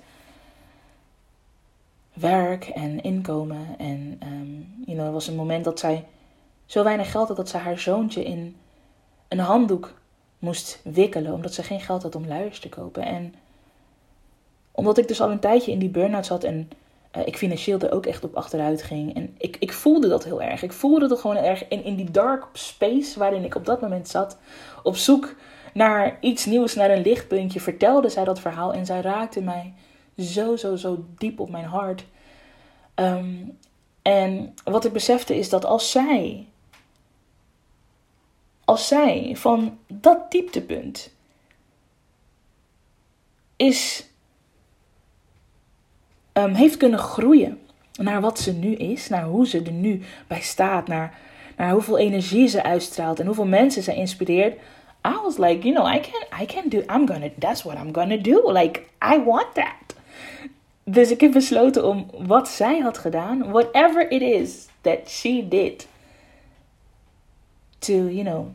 werk 2.12 2.64
en 2.64 3.02
inkomen. 3.02 3.66
En 3.78 4.20
um, 4.22 4.74
you 4.84 4.96
know, 4.96 5.06
er 5.06 5.12
was 5.12 5.26
een 5.26 5.36
moment 5.36 5.64
dat 5.64 5.78
zij 5.78 6.04
zo 6.66 6.84
weinig 6.84 7.10
geld 7.10 7.28
had 7.28 7.36
dat 7.36 7.48
ze 7.48 7.56
haar 7.56 7.78
zoontje 7.78 8.24
in 8.24 8.56
een 9.28 9.38
handdoek 9.38 9.94
moest 10.38 10.80
wikkelen. 10.84 11.32
Omdat 11.32 11.54
ze 11.54 11.62
geen 11.62 11.80
geld 11.80 12.02
had 12.02 12.14
om 12.14 12.26
luiers 12.26 12.60
te 12.60 12.68
kopen. 12.68 13.02
En 13.02 13.34
omdat 14.74 14.98
ik 14.98 15.08
dus 15.08 15.20
al 15.20 15.30
een 15.30 15.40
tijdje 15.40 15.72
in 15.72 15.78
die 15.78 15.88
burn-out 15.88 16.26
zat 16.26 16.44
en 16.44 16.70
uh, 17.16 17.26
ik 17.26 17.36
financieel 17.36 17.78
er 17.78 17.92
ook 17.92 18.06
echt 18.06 18.24
op 18.24 18.34
achteruit 18.34 18.82
ging. 18.82 19.14
En 19.14 19.34
ik, 19.38 19.56
ik 19.58 19.72
voelde 19.72 20.08
dat 20.08 20.24
heel 20.24 20.42
erg. 20.42 20.62
Ik 20.62 20.72
voelde 20.72 21.08
het 21.08 21.20
gewoon 21.20 21.36
erg 21.36 21.68
in, 21.68 21.84
in 21.84 21.96
die 21.96 22.10
dark 22.10 22.46
space 22.52 23.18
waarin 23.18 23.44
ik 23.44 23.54
op 23.54 23.64
dat 23.64 23.80
moment 23.80 24.08
zat. 24.08 24.38
Op 24.82 24.96
zoek 24.96 25.34
naar 25.74 26.16
iets 26.20 26.44
nieuws, 26.44 26.74
naar 26.74 26.90
een 26.90 27.02
lichtpuntje, 27.02 27.60
vertelde 27.60 28.08
zij 28.08 28.24
dat 28.24 28.40
verhaal 28.40 28.72
en 28.72 28.86
zij 28.86 29.00
raakte 29.00 29.42
mij 29.42 29.74
zo, 30.18 30.56
zo, 30.56 30.76
zo 30.76 31.04
diep 31.18 31.40
op 31.40 31.50
mijn 31.50 31.64
hart. 31.64 32.04
Ehm, 32.94 33.34
en 34.02 34.54
wat 34.64 34.84
ik 34.84 34.92
besefte 34.92 35.36
is 35.36 35.48
dat 35.48 35.64
als 35.64 35.90
zij, 35.90 36.46
als 38.64 38.88
zij 38.88 39.32
van 39.36 39.78
dat 39.86 40.30
dieptepunt 40.30 41.12
is, 43.56 44.08
um, 46.34 46.54
heeft 46.54 46.76
kunnen 46.76 46.98
groeien 46.98 47.58
naar 47.92 48.20
wat 48.20 48.38
ze 48.38 48.52
nu 48.52 48.74
is, 48.74 49.08
naar 49.08 49.24
hoe 49.24 49.46
ze 49.46 49.62
er 49.62 49.72
nu 49.72 50.02
bij 50.26 50.40
staat, 50.40 50.86
naar, 50.88 51.18
naar 51.56 51.72
hoeveel 51.72 51.98
energie 51.98 52.48
ze 52.48 52.62
uitstraalt 52.62 53.20
en 53.20 53.26
hoeveel 53.26 53.46
mensen 53.46 53.82
ze 53.82 53.94
inspireert, 53.94 54.58
I 55.06 55.20
was 55.22 55.36
like, 55.36 55.68
you 55.68 55.74
know, 55.74 55.86
I 55.86 56.00
can 56.00 56.42
I 56.42 56.46
can 56.46 56.68
do 56.68 56.78
I'm 56.78 57.06
gonna 57.06 57.28
that's 57.38 57.62
what 57.62 57.76
I'm 57.76 57.92
gonna 57.92 58.16
do. 58.16 58.52
Like, 58.52 58.82
I 59.02 59.22
want 59.24 59.54
that. 59.54 59.94
Dus 60.84 61.10
ik 61.10 61.20
heb 61.20 61.32
besloten 61.32 61.88
om 61.88 62.06
wat 62.18 62.48
zij 62.48 62.78
had 62.78 62.98
gedaan, 62.98 63.50
whatever 63.50 64.10
it 64.10 64.22
is 64.22 64.66
that 64.80 64.98
she 65.08 65.46
did, 65.48 65.86
to, 67.78 67.92
you 67.92 68.22
know, 68.22 68.46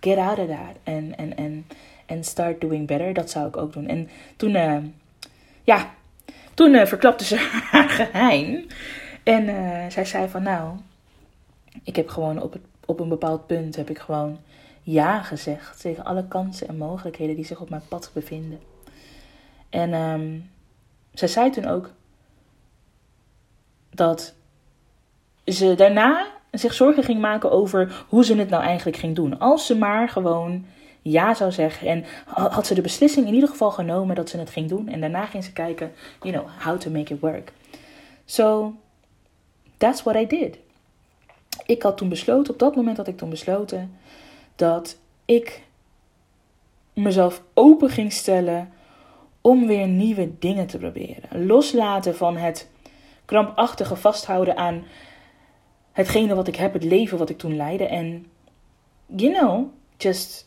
get 0.00 0.18
out 0.18 0.38
of 0.38 0.46
that 0.46 0.76
and, 0.84 1.16
and, 1.16 1.36
and, 1.36 1.64
and 2.06 2.26
start 2.26 2.60
doing 2.60 2.86
better. 2.86 3.12
Dat 3.12 3.30
zou 3.30 3.46
ik 3.46 3.56
ook 3.56 3.72
doen. 3.72 3.86
En 3.86 4.08
toen, 4.36 4.50
uh, 4.50 4.76
ja, 5.64 5.94
toen 6.56 6.74
uh, 6.74 6.86
verklapte 6.86 7.24
ze 7.24 7.36
haar 7.70 7.88
geheim. 7.88 8.66
En 9.22 9.48
uh, 9.48 9.86
zij 9.88 10.04
zei 10.04 10.28
van, 10.28 10.42
nou, 10.42 10.76
ik 11.82 11.96
heb 11.96 12.08
gewoon 12.08 12.42
op, 12.42 12.56
op 12.86 13.00
een 13.00 13.08
bepaald 13.08 13.46
punt, 13.46 13.76
heb 13.76 13.90
ik 13.90 13.98
gewoon 13.98 14.38
ja 14.82 15.22
gezegd 15.22 15.80
tegen 15.80 16.04
alle 16.04 16.28
kansen 16.28 16.68
en 16.68 16.76
mogelijkheden 16.76 17.36
die 17.36 17.44
zich 17.44 17.60
op 17.60 17.70
mijn 17.70 17.88
pad 17.88 18.10
bevinden. 18.14 18.60
En 19.70 19.94
um, 19.94 20.50
zij 21.12 21.28
zei 21.28 21.50
toen 21.50 21.66
ook 21.66 21.90
dat 23.90 24.34
ze 25.44 25.74
daarna 25.74 26.26
zich 26.50 26.74
zorgen 26.74 27.02
ging 27.02 27.20
maken 27.20 27.50
over 27.50 28.04
hoe 28.08 28.24
ze 28.24 28.36
het 28.36 28.48
nou 28.48 28.62
eigenlijk 28.62 28.96
ging 28.96 29.14
doen. 29.14 29.38
Als 29.38 29.66
ze 29.66 29.76
maar 29.76 30.08
gewoon 30.08 30.66
ja 31.10 31.34
zou 31.34 31.52
zeggen. 31.52 31.88
En 31.88 32.04
had 32.26 32.66
ze 32.66 32.74
de 32.74 32.80
beslissing 32.80 33.26
in 33.26 33.34
ieder 33.34 33.48
geval 33.48 33.70
genomen 33.70 34.16
dat 34.16 34.28
ze 34.28 34.38
het 34.38 34.50
ging 34.50 34.68
doen. 34.68 34.88
En 34.88 35.00
daarna 35.00 35.26
ging 35.26 35.44
ze 35.44 35.52
kijken, 35.52 35.92
you 36.22 36.34
know, 36.34 36.48
how 36.64 36.78
to 36.78 36.90
make 36.90 37.14
it 37.14 37.20
work. 37.20 37.52
So, 38.24 38.74
that's 39.76 40.02
what 40.02 40.16
I 40.16 40.26
did. 40.26 40.58
Ik 41.66 41.82
had 41.82 41.96
toen 41.96 42.08
besloten, 42.08 42.52
op 42.52 42.58
dat 42.58 42.76
moment 42.76 42.96
had 42.96 43.08
ik 43.08 43.16
toen 43.16 43.30
besloten 43.30 43.96
dat 44.56 44.98
ik 45.24 45.62
mezelf 46.92 47.42
open 47.54 47.90
ging 47.90 48.12
stellen 48.12 48.72
om 49.40 49.66
weer 49.66 49.88
nieuwe 49.88 50.38
dingen 50.38 50.66
te 50.66 50.78
proberen. 50.78 51.46
Loslaten 51.46 52.16
van 52.16 52.36
het 52.36 52.68
krampachtige 53.24 53.96
vasthouden 53.96 54.56
aan 54.56 54.84
hetgene 55.92 56.34
wat 56.34 56.48
ik 56.48 56.56
heb, 56.56 56.72
het 56.72 56.84
leven 56.84 57.18
wat 57.18 57.30
ik 57.30 57.38
toen 57.38 57.56
leidde. 57.56 57.86
En, 57.86 58.26
you 59.06 59.32
know, 59.32 59.66
just 59.96 60.45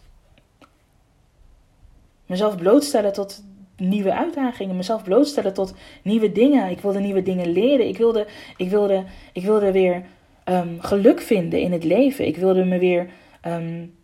mezelf 2.29 2.55
blootstellen 2.55 3.13
tot 3.13 3.43
nieuwe 3.77 4.13
uitdagingen, 4.13 4.75
mezelf 4.75 5.03
blootstellen 5.03 5.53
tot 5.53 5.73
nieuwe 6.03 6.31
dingen. 6.31 6.69
Ik 6.69 6.79
wilde 6.79 6.99
nieuwe 6.99 7.23
dingen 7.23 7.51
leren. 7.51 7.87
Ik 7.87 7.97
wilde, 7.97 8.27
ik 8.57 8.69
wilde, 8.69 9.03
ik 9.33 9.43
wilde 9.43 9.71
weer 9.71 10.03
um, 10.45 10.77
geluk 10.79 11.21
vinden 11.21 11.59
in 11.59 11.71
het 11.71 11.83
leven. 11.83 12.27
Ik 12.27 12.37
wilde 12.37 12.65
me 12.65 12.79
weer 12.79 13.09
um, 13.45 13.97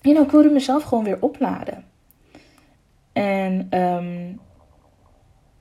you 0.00 0.14
know, 0.14 0.24
ik 0.24 0.30
wilde 0.30 0.50
mezelf 0.50 0.82
gewoon 0.82 1.04
weer 1.04 1.18
opladen. 1.20 1.84
En 3.12 3.78
um, 3.80 4.40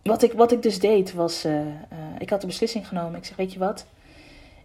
wat, 0.04 0.24
ik, 0.24 0.34
wat 0.34 0.52
ik 0.52 0.62
dus 0.62 0.80
deed 0.80 1.14
was, 1.14 1.46
uh, 1.46 1.54
uh, 1.54 1.66
ik 2.18 2.30
had 2.30 2.42
de 2.42 2.48
beslissing 2.48 2.88
genomen. 2.88 3.20
Ik 3.20 3.26
zeg, 3.26 3.36
weet 3.36 3.54
je 3.54 3.60
wat, 3.60 3.86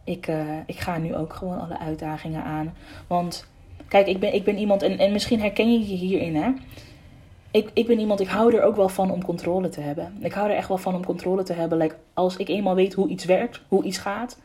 ik, 0.05 0.29
uh, 0.29 0.59
ik 0.67 0.79
ga 0.79 0.99
nu 0.99 1.15
ook 1.15 1.33
gewoon 1.33 1.61
alle 1.61 1.79
uitdagingen 1.79 2.43
aan. 2.43 2.75
Want 3.07 3.47
kijk, 3.89 4.07
ik 4.07 4.21
ben, 4.21 4.35
ik 4.35 4.45
ben 4.45 4.59
iemand, 4.59 4.83
en, 4.83 4.99
en 4.99 5.13
misschien 5.13 5.41
herken 5.41 5.73
je 5.73 5.79
je 5.79 5.97
hierin, 5.97 6.37
hè. 6.37 6.53
Ik, 7.55 7.71
ik 7.73 7.87
ben 7.87 7.99
iemand, 7.99 8.21
ik 8.21 8.29
hou 8.29 8.55
er 8.55 8.63
ook 8.63 8.77
wel 8.77 8.89
van 8.89 9.11
om 9.11 9.25
controle 9.25 9.69
te 9.69 9.81
hebben. 9.81 10.17
Ik 10.21 10.33
hou 10.33 10.51
er 10.51 10.57
echt 10.57 10.69
wel 10.69 10.79
van 10.79 10.95
om 10.95 11.05
controle 11.05 11.43
te 11.43 11.53
hebben. 11.53 11.79
Like, 11.79 11.97
als 12.15 12.37
ik 12.37 12.49
eenmaal 12.49 12.75
weet 12.75 12.95
hoe 12.95 13.09
iets 13.09 13.25
werkt, 13.25 13.61
hoe 13.69 13.85
iets 13.85 13.99
gaat, 13.99 14.39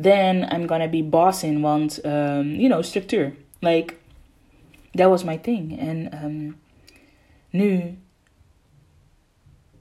then 0.00 0.36
I'm 0.36 0.68
gonna 0.68 0.88
be 0.88 1.02
bossing. 1.02 1.60
Want, 1.60 2.04
um, 2.04 2.48
you 2.48 2.68
know, 2.68 2.82
structuur. 2.82 3.34
Like, 3.58 3.94
that 4.90 5.08
was 5.08 5.24
my 5.24 5.38
thing. 5.38 5.78
En 5.78 6.24
um, 6.24 6.56
nu 7.50 7.98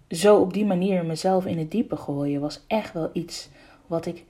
zo 0.09 0.37
op 0.37 0.53
die 0.53 0.65
manier 0.65 1.05
mezelf 1.05 1.45
in 1.45 1.57
het 1.57 1.71
diepe 1.71 1.95
gooien 1.95 2.41
was 2.41 2.63
echt 2.67 2.93
wel 2.93 3.09
iets 3.13 3.49
wat 3.87 4.05
ik 4.05 4.23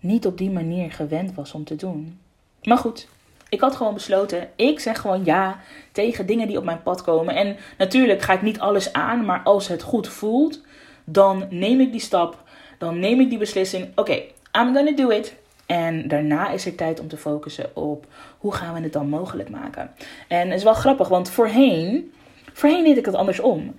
niet 0.00 0.26
op 0.26 0.38
die 0.38 0.50
manier 0.50 0.92
gewend 0.92 1.34
was 1.34 1.52
om 1.52 1.64
te 1.64 1.76
doen. 1.76 2.18
Maar 2.62 2.78
goed, 2.78 3.08
Ik 3.48 3.60
had 3.60 3.76
gewoon 3.76 3.94
besloten, 3.94 4.48
ik 4.56 4.80
zeg 4.80 5.00
gewoon 5.00 5.24
ja 5.24 5.60
tegen 5.92 6.26
dingen 6.26 6.46
die 6.46 6.58
op 6.58 6.64
mijn 6.64 6.82
pad 6.82 7.02
komen. 7.02 7.34
En 7.34 7.56
natuurlijk 7.78 8.22
ga 8.22 8.32
ik 8.32 8.42
niet 8.42 8.60
alles 8.60 8.92
aan, 8.92 9.24
maar 9.24 9.40
als 9.44 9.68
het 9.68 9.82
goed 9.82 10.08
voelt, 10.08 10.60
dan 11.04 11.46
neem 11.50 11.80
ik 11.80 11.92
die 11.92 12.00
stap. 12.00 12.44
Dan 12.78 12.98
neem 12.98 13.20
ik 13.20 13.28
die 13.28 13.38
beslissing. 13.38 13.88
Oké, 13.94 14.12
I'm 14.52 14.74
gonna 14.74 14.92
do 14.92 15.08
it. 15.08 15.34
En 15.66 16.08
daarna 16.08 16.50
is 16.50 16.66
er 16.66 16.74
tijd 16.74 17.00
om 17.00 17.08
te 17.08 17.16
focussen 17.16 17.76
op 17.76 18.06
hoe 18.38 18.54
gaan 18.54 18.74
we 18.74 18.80
het 18.80 18.92
dan 18.92 19.08
mogelijk 19.08 19.48
maken. 19.48 19.90
En 20.28 20.48
het 20.48 20.58
is 20.58 20.64
wel 20.64 20.74
grappig, 20.74 21.08
want 21.08 21.30
voorheen, 21.30 22.12
voorheen 22.52 22.84
deed 22.84 22.96
ik 22.96 23.04
het 23.04 23.14
andersom 23.14 23.74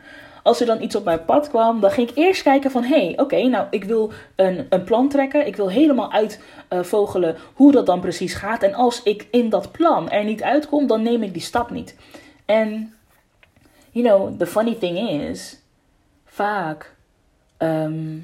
als 0.48 0.60
er 0.60 0.66
dan 0.66 0.82
iets 0.82 0.96
op 0.96 1.04
mijn 1.04 1.26
pad 1.26 1.50
kwam, 1.50 1.80
dan 1.80 1.92
ging 1.92 2.10
ik 2.10 2.18
eerst 2.18 2.42
kijken 2.42 2.72
van... 2.72 2.84
hé, 2.84 3.06
hey, 3.06 3.20
oké, 3.20 3.42
nou, 3.42 3.68
ik 3.70 3.84
wil 3.84 4.12
een, 4.36 4.66
een 4.70 4.84
plan 4.84 5.10
trekken. 5.10 5.48
Ik 5.48 5.56
wil 5.56 5.70
helemaal 5.70 6.12
uitvogelen 6.12 7.38
hoe 7.54 7.72
dat 7.72 7.86
dan 7.86 8.00
precies 8.00 8.34
gaat. 8.34 8.64
En 8.64 8.74
als 8.74 9.04
ik 9.04 9.28
in 9.32 9.50
dat 9.50 9.72
plan 9.72 10.10
er 10.10 10.24
niet 10.24 10.44
uitkom, 10.44 10.88
dan 10.88 11.02
neem 11.02 11.24
ik 11.24 11.34
die 11.34 11.42
stap 11.42 11.70
niet. 11.70 11.96
En, 12.46 12.96
you 13.92 14.06
know, 14.06 14.40
the 14.40 14.48
funny 14.48 14.76
thing 14.76 15.10
is... 15.10 15.60
vaak... 16.26 16.96
Ehm, 17.58 18.18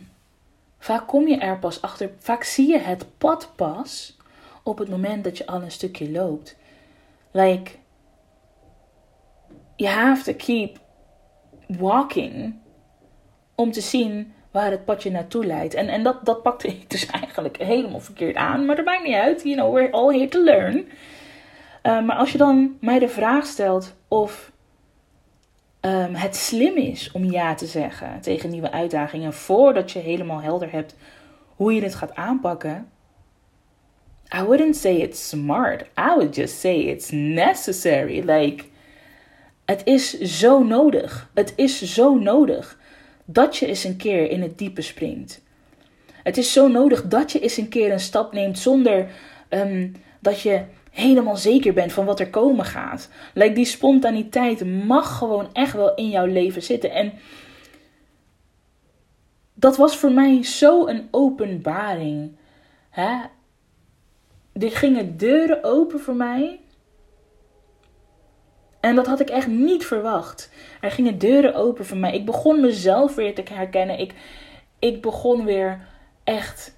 vaak 0.79 1.07
kom 1.07 1.27
je 1.27 1.37
er 1.37 1.59
pas 1.59 1.81
achter... 1.81 2.09
Vaak 2.19 2.43
zie 2.43 2.67
je 2.67 2.79
het 2.79 3.05
pad 3.17 3.51
pas 3.55 4.17
op 4.63 4.77
het 4.77 4.89
moment 4.89 5.23
dat 5.23 5.37
je 5.37 5.47
al 5.47 5.61
een 5.61 5.71
stukje 5.71 6.11
loopt. 6.11 6.55
Like... 7.31 7.71
You 9.75 9.95
have 9.95 10.23
to 10.23 10.33
keep 10.45 10.82
walking 11.67 12.55
om 13.55 13.71
te 13.71 13.81
zien 13.81 14.33
waar 14.51 14.71
het 14.71 14.85
padje 14.85 15.11
naartoe 15.11 15.45
leidt. 15.45 15.73
En, 15.73 15.87
en 15.87 16.03
dat, 16.03 16.25
dat 16.25 16.41
pakte 16.41 16.67
ik 16.67 16.89
dus 16.89 17.05
eigenlijk 17.21 17.57
helemaal 17.57 17.99
verkeerd 17.99 18.35
aan. 18.35 18.65
Maar 18.65 18.75
dat 18.75 18.85
maakt 18.85 19.03
niet 19.03 19.15
uit. 19.15 19.43
You 19.43 19.55
know, 19.55 19.73
we're 19.73 19.91
all 19.91 20.13
here 20.13 20.27
to 20.27 20.43
learn. 20.43 20.77
Uh, 21.83 22.01
maar 22.01 22.15
als 22.15 22.31
je 22.31 22.37
dan 22.37 22.77
mij 22.81 22.99
de 22.99 23.09
vraag 23.09 23.45
stelt 23.45 23.95
of 24.07 24.51
um, 25.81 26.13
het 26.15 26.35
slim 26.35 26.75
is 26.75 27.11
om 27.11 27.23
ja 27.23 27.55
te 27.55 27.65
zeggen 27.65 28.21
tegen 28.21 28.49
nieuwe 28.49 28.71
uitdagingen 28.71 29.33
voordat 29.33 29.91
je 29.91 29.99
helemaal 29.99 30.41
helder 30.41 30.71
hebt 30.71 30.95
hoe 31.55 31.73
je 31.73 31.81
het 31.81 31.95
gaat 31.95 32.15
aanpakken. 32.15 32.91
I 34.35 34.41
wouldn't 34.43 34.75
say 34.75 34.95
it's 34.95 35.29
smart. 35.29 35.81
I 35.81 36.15
would 36.15 36.35
just 36.35 36.59
say 36.59 36.75
it's 36.75 37.09
necessary. 37.11 38.23
Like, 38.25 38.65
het 39.65 39.81
is 39.85 40.19
zo 40.19 40.63
nodig. 40.63 41.29
Het 41.33 41.53
is 41.55 41.93
zo 41.93 42.15
nodig 42.15 42.79
dat 43.25 43.57
je 43.57 43.65
eens 43.65 43.83
een 43.83 43.97
keer 43.97 44.29
in 44.29 44.41
het 44.41 44.57
diepe 44.57 44.81
springt. 44.81 45.41
Het 46.23 46.37
is 46.37 46.53
zo 46.53 46.67
nodig 46.67 47.07
dat 47.07 47.31
je 47.31 47.39
eens 47.39 47.57
een 47.57 47.69
keer 47.69 47.91
een 47.91 47.99
stap 47.99 48.33
neemt 48.33 48.59
zonder 48.59 49.07
um, 49.49 49.95
dat 50.19 50.41
je 50.41 50.63
helemaal 50.91 51.37
zeker 51.37 51.73
bent 51.73 51.93
van 51.93 52.05
wat 52.05 52.19
er 52.19 52.29
komen 52.29 52.65
gaat. 52.65 53.09
Like 53.33 53.53
die 53.53 53.65
spontaniteit 53.65 54.85
mag 54.85 55.17
gewoon 55.17 55.49
echt 55.53 55.73
wel 55.73 55.95
in 55.95 56.09
jouw 56.09 56.25
leven 56.25 56.63
zitten. 56.63 56.91
En 56.91 57.13
dat 59.53 59.77
was 59.77 59.97
voor 59.97 60.11
mij 60.11 60.43
zo 60.43 60.87
een 60.87 61.07
openbaring. 61.11 62.31
Hè? 62.89 63.19
Er 64.53 64.71
gingen 64.71 65.17
deuren 65.17 65.63
open 65.63 65.99
voor 65.99 66.15
mij 66.15 66.59
en 68.83 68.95
dat 68.95 69.07
had 69.07 69.19
ik 69.19 69.29
echt 69.29 69.47
niet 69.47 69.85
verwacht. 69.85 70.49
Er 70.81 70.91
gingen 70.91 71.17
deuren 71.17 71.55
open 71.55 71.85
voor 71.85 71.97
mij. 71.97 72.13
Ik 72.13 72.25
begon 72.25 72.61
mezelf 72.61 73.15
weer 73.15 73.35
te 73.35 73.43
herkennen. 73.53 73.99
Ik, 73.99 74.13
ik 74.79 75.01
begon 75.01 75.45
weer 75.45 75.87
echt 76.23 76.77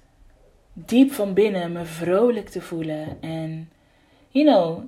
diep 0.72 1.12
van 1.12 1.34
binnen 1.34 1.72
me 1.72 1.84
vrolijk 1.84 2.48
te 2.48 2.60
voelen. 2.60 3.16
En, 3.20 3.70
you 4.28 4.46
know, 4.46 4.84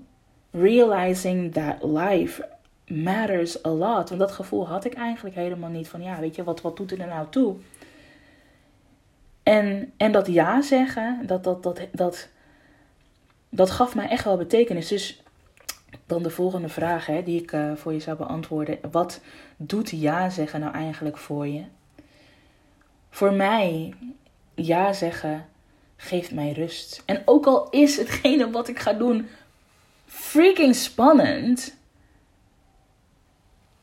realizing 0.50 1.52
that 1.52 1.82
life 1.82 2.48
matters 2.86 3.64
a 3.64 3.70
lot. 3.70 4.08
Want 4.08 4.20
dat 4.20 4.32
gevoel 4.32 4.68
had 4.68 4.84
ik 4.84 4.94
eigenlijk 4.94 5.36
helemaal 5.36 5.70
niet. 5.70 5.88
Van 5.88 6.02
ja, 6.02 6.20
weet 6.20 6.34
je, 6.34 6.44
wat, 6.44 6.60
wat 6.60 6.76
doet 6.76 6.92
er 6.92 7.06
nou 7.06 7.26
toe? 7.30 7.56
En, 9.42 9.92
en 9.96 10.12
dat 10.12 10.26
ja 10.26 10.62
zeggen, 10.62 11.26
dat, 11.26 11.44
dat, 11.44 11.62
dat, 11.62 11.80
dat, 11.92 12.28
dat 13.48 13.70
gaf 13.70 13.94
mij 13.94 14.08
echt 14.08 14.24
wel 14.24 14.36
betekenis. 14.36 14.88
Dus 14.88 15.22
dan 16.06 16.22
de 16.22 16.30
volgende 16.30 16.68
vraag 16.68 17.06
hè, 17.06 17.22
die 17.22 17.42
ik 17.42 17.52
uh, 17.52 17.72
voor 17.74 17.92
je 17.92 18.00
zou 18.00 18.16
beantwoorden. 18.16 18.78
Wat 18.90 19.20
doet 19.56 19.90
ja 19.90 20.30
zeggen 20.30 20.60
nou 20.60 20.74
eigenlijk 20.74 21.16
voor 21.16 21.46
je? 21.46 21.64
Voor 23.10 23.32
mij, 23.32 23.94
ja 24.54 24.92
zeggen 24.92 25.46
geeft 25.96 26.32
mij 26.32 26.52
rust. 26.52 27.02
En 27.06 27.22
ook 27.24 27.46
al 27.46 27.70
is 27.70 27.96
hetgene 27.96 28.50
wat 28.50 28.68
ik 28.68 28.78
ga 28.78 28.92
doen 28.92 29.28
freaking 30.06 30.74
spannend. 30.74 31.76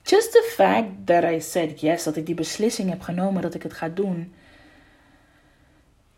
Just 0.04 0.32
the 0.32 0.52
fact 0.56 0.88
that 1.06 1.24
I 1.24 1.42
said 1.42 1.82
yes, 1.82 2.04
dat 2.04 2.16
ik 2.16 2.26
die 2.26 2.36
beslissing 2.36 2.90
heb 2.90 3.02
genomen 3.02 3.42
dat 3.42 3.54
ik 3.54 3.64
het 3.64 3.74
ga 3.74 3.90
doen 3.90 4.34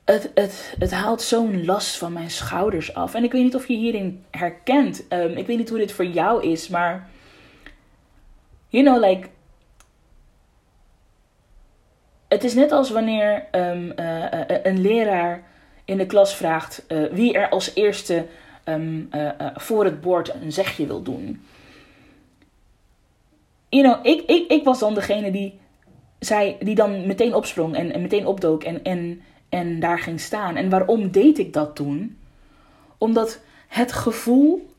het, 0.07 0.31
het, 0.33 0.75
het 0.79 0.91
haalt 0.91 1.21
zo'n 1.21 1.65
last 1.65 1.97
van 1.97 2.13
mijn 2.13 2.29
schouders 2.29 2.93
af. 2.93 3.13
En 3.13 3.23
ik 3.23 3.31
weet 3.31 3.43
niet 3.43 3.55
of 3.55 3.67
je 3.67 3.75
hierin 3.75 4.23
herkent. 4.31 5.05
Um, 5.09 5.31
ik 5.31 5.47
weet 5.47 5.57
niet 5.57 5.69
hoe 5.69 5.77
dit 5.77 5.91
voor 5.91 6.05
jou 6.05 6.43
is, 6.43 6.67
maar. 6.67 7.09
You 8.67 8.83
know, 8.83 9.09
like. 9.09 9.27
Het 12.27 12.43
is 12.43 12.53
net 12.53 12.71
als 12.71 12.89
wanneer 12.89 13.45
um, 13.51 13.93
uh, 13.99 14.23
uh, 14.23 14.41
een 14.63 14.81
leraar 14.81 15.43
in 15.85 15.97
de 15.97 16.05
klas 16.05 16.35
vraagt 16.35 16.85
wie 17.11 17.33
er 17.33 17.49
als 17.49 17.75
eerste 17.75 18.25
um, 18.65 19.09
voor 19.55 19.85
het 19.85 20.01
bord 20.01 20.33
een 20.33 20.51
zegje 20.51 20.85
wil 20.85 21.01
doen. 21.01 21.45
You 23.69 23.83
know, 23.83 24.05
ik, 24.05 24.21
ik, 24.21 24.51
ik 24.51 24.63
was 24.63 24.79
dan 24.79 24.93
degene 24.93 25.31
die, 25.31 25.59
zei, 26.19 26.55
die 26.59 26.75
dan 26.75 27.07
meteen 27.07 27.33
opsprong 27.33 27.75
en, 27.75 27.91
en 27.91 28.01
meteen 28.01 28.25
opdook 28.25 28.63
en, 28.63 28.83
en 28.83 29.21
en 29.49 29.79
daar 29.79 29.99
ging 29.99 30.19
staan. 30.19 30.55
En 30.55 30.69
waarom 30.69 31.11
deed 31.11 31.39
ik 31.39 31.53
dat 31.53 31.75
toen? 31.75 32.17
Omdat 32.97 33.39
het 33.67 33.91
gevoel 33.91 34.75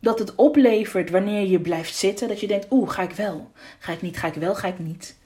dat 0.00 0.18
het 0.18 0.34
oplevert 0.34 1.10
wanneer 1.10 1.46
je 1.46 1.60
blijft 1.60 1.94
zitten, 1.94 2.28
dat 2.28 2.40
je 2.40 2.46
denkt, 2.46 2.66
oeh, 2.70 2.90
ga 2.90 3.02
ik 3.02 3.12
wel? 3.12 3.50
Ga 3.78 3.92
ik 3.92 4.02
niet? 4.02 4.16
Ga 4.16 4.26
ik 4.26 4.34
wel? 4.34 4.54
Ga 4.54 4.68
ik 4.68 4.78
niet? 4.78 5.16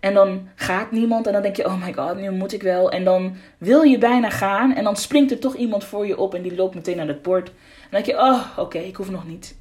En 0.00 0.14
dan 0.14 0.48
gaat 0.54 0.90
niemand 0.90 1.26
en 1.26 1.32
dan 1.32 1.42
denk 1.42 1.56
je, 1.56 1.66
oh 1.66 1.84
my 1.84 1.92
god, 1.92 2.16
nu 2.16 2.30
moet 2.30 2.52
ik 2.52 2.62
wel. 2.62 2.90
En 2.90 3.04
dan 3.04 3.36
wil 3.58 3.82
je 3.82 3.98
bijna 3.98 4.30
gaan 4.30 4.74
en 4.74 4.84
dan 4.84 4.96
springt 4.96 5.30
er 5.30 5.38
toch 5.38 5.54
iemand 5.54 5.84
voor 5.84 6.06
je 6.06 6.18
op 6.18 6.34
en 6.34 6.42
die 6.42 6.54
loopt 6.54 6.74
meteen 6.74 6.96
naar 6.96 7.08
het 7.08 7.22
bord. 7.22 7.48
En 7.48 7.54
dan 7.90 8.02
denk 8.02 8.06
je, 8.06 8.24
oh, 8.24 8.58
oké, 8.58 8.78
ik 8.78 8.96
hoef 8.96 9.10
nog 9.10 9.26
niet. 9.26 9.56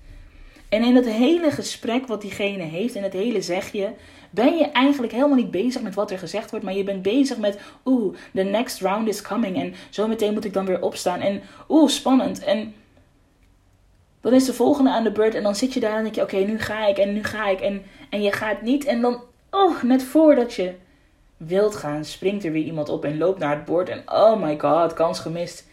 En 0.70 0.84
in 0.84 0.96
het 0.96 1.06
hele 1.06 1.52
gesprek 1.52 2.08
wat 2.08 2.22
diegene 2.22 2.64
heeft, 2.64 2.96
in 2.96 3.04
het 3.04 3.14
hele 3.14 3.42
zegje, 3.42 3.94
ben 4.30 4.58
je 4.58 4.72
eigenlijk 4.72 5.14
helemaal 5.14 5.36
niet 5.36 5.52
bezig 5.52 5.82
met 5.82 5.96
wat 5.96 6.12
er 6.12 6.18
gezegd 6.18 6.50
wordt, 6.50 6.66
maar 6.66 6.74
je 6.74 6.84
bent 6.84 7.02
bezig 7.02 7.38
met, 7.38 7.60
oeh, 7.86 8.16
the 8.34 8.44
next 8.44 8.82
round 8.82 9.08
is 9.08 9.22
coming 9.22 9.58
en 9.58 9.74
zo 9.90 10.08
meteen 10.08 10.34
moet 10.34 10.46
ik 10.46 10.54
dan 10.54 10.66
weer 10.66 10.82
opstaan 10.82 11.20
en 11.20 11.42
oeh, 11.70 11.90
spannend. 11.90 12.44
En 12.44 12.74
dan 14.22 14.34
is 14.34 14.46
de 14.46 14.54
volgende 14.54 14.90
aan 14.90 15.04
de 15.04 15.12
beurt 15.12 15.36
en 15.36 15.44
dan 15.44 15.56
zit 15.56 15.74
je 15.74 15.80
daar 15.80 15.98
en 15.98 16.04
denk 16.04 16.16
je, 16.16 16.22
oké, 16.22 16.38
nu 16.38 16.60
ga 16.60 16.88
ik 16.88 16.98
en 16.98 17.14
nu 17.14 17.24
ga 17.24 17.48
ik 17.48 17.60
en, 17.60 17.84
en 18.10 18.22
je 18.22 18.32
gaat 18.32 18.62
niet 18.62 18.86
en 18.86 19.02
dan, 19.02 19.22
oh, 19.52 19.84
net 19.84 20.04
voordat 20.04 20.54
je 20.54 20.74
wilt 21.38 21.76
gaan, 21.76 22.06
springt 22.06 22.46
er 22.46 22.52
weer 22.52 22.64
iemand 22.64 22.90
op 22.90 23.06
en 23.06 23.18
loopt 23.18 23.40
naar 23.40 23.56
het 23.56 23.66
bord 23.66 23.90
en 23.90 24.04
oh 24.06 24.42
my 24.42 24.60
god, 24.60 24.94
kans 24.94 25.20
gemist. 25.20 25.68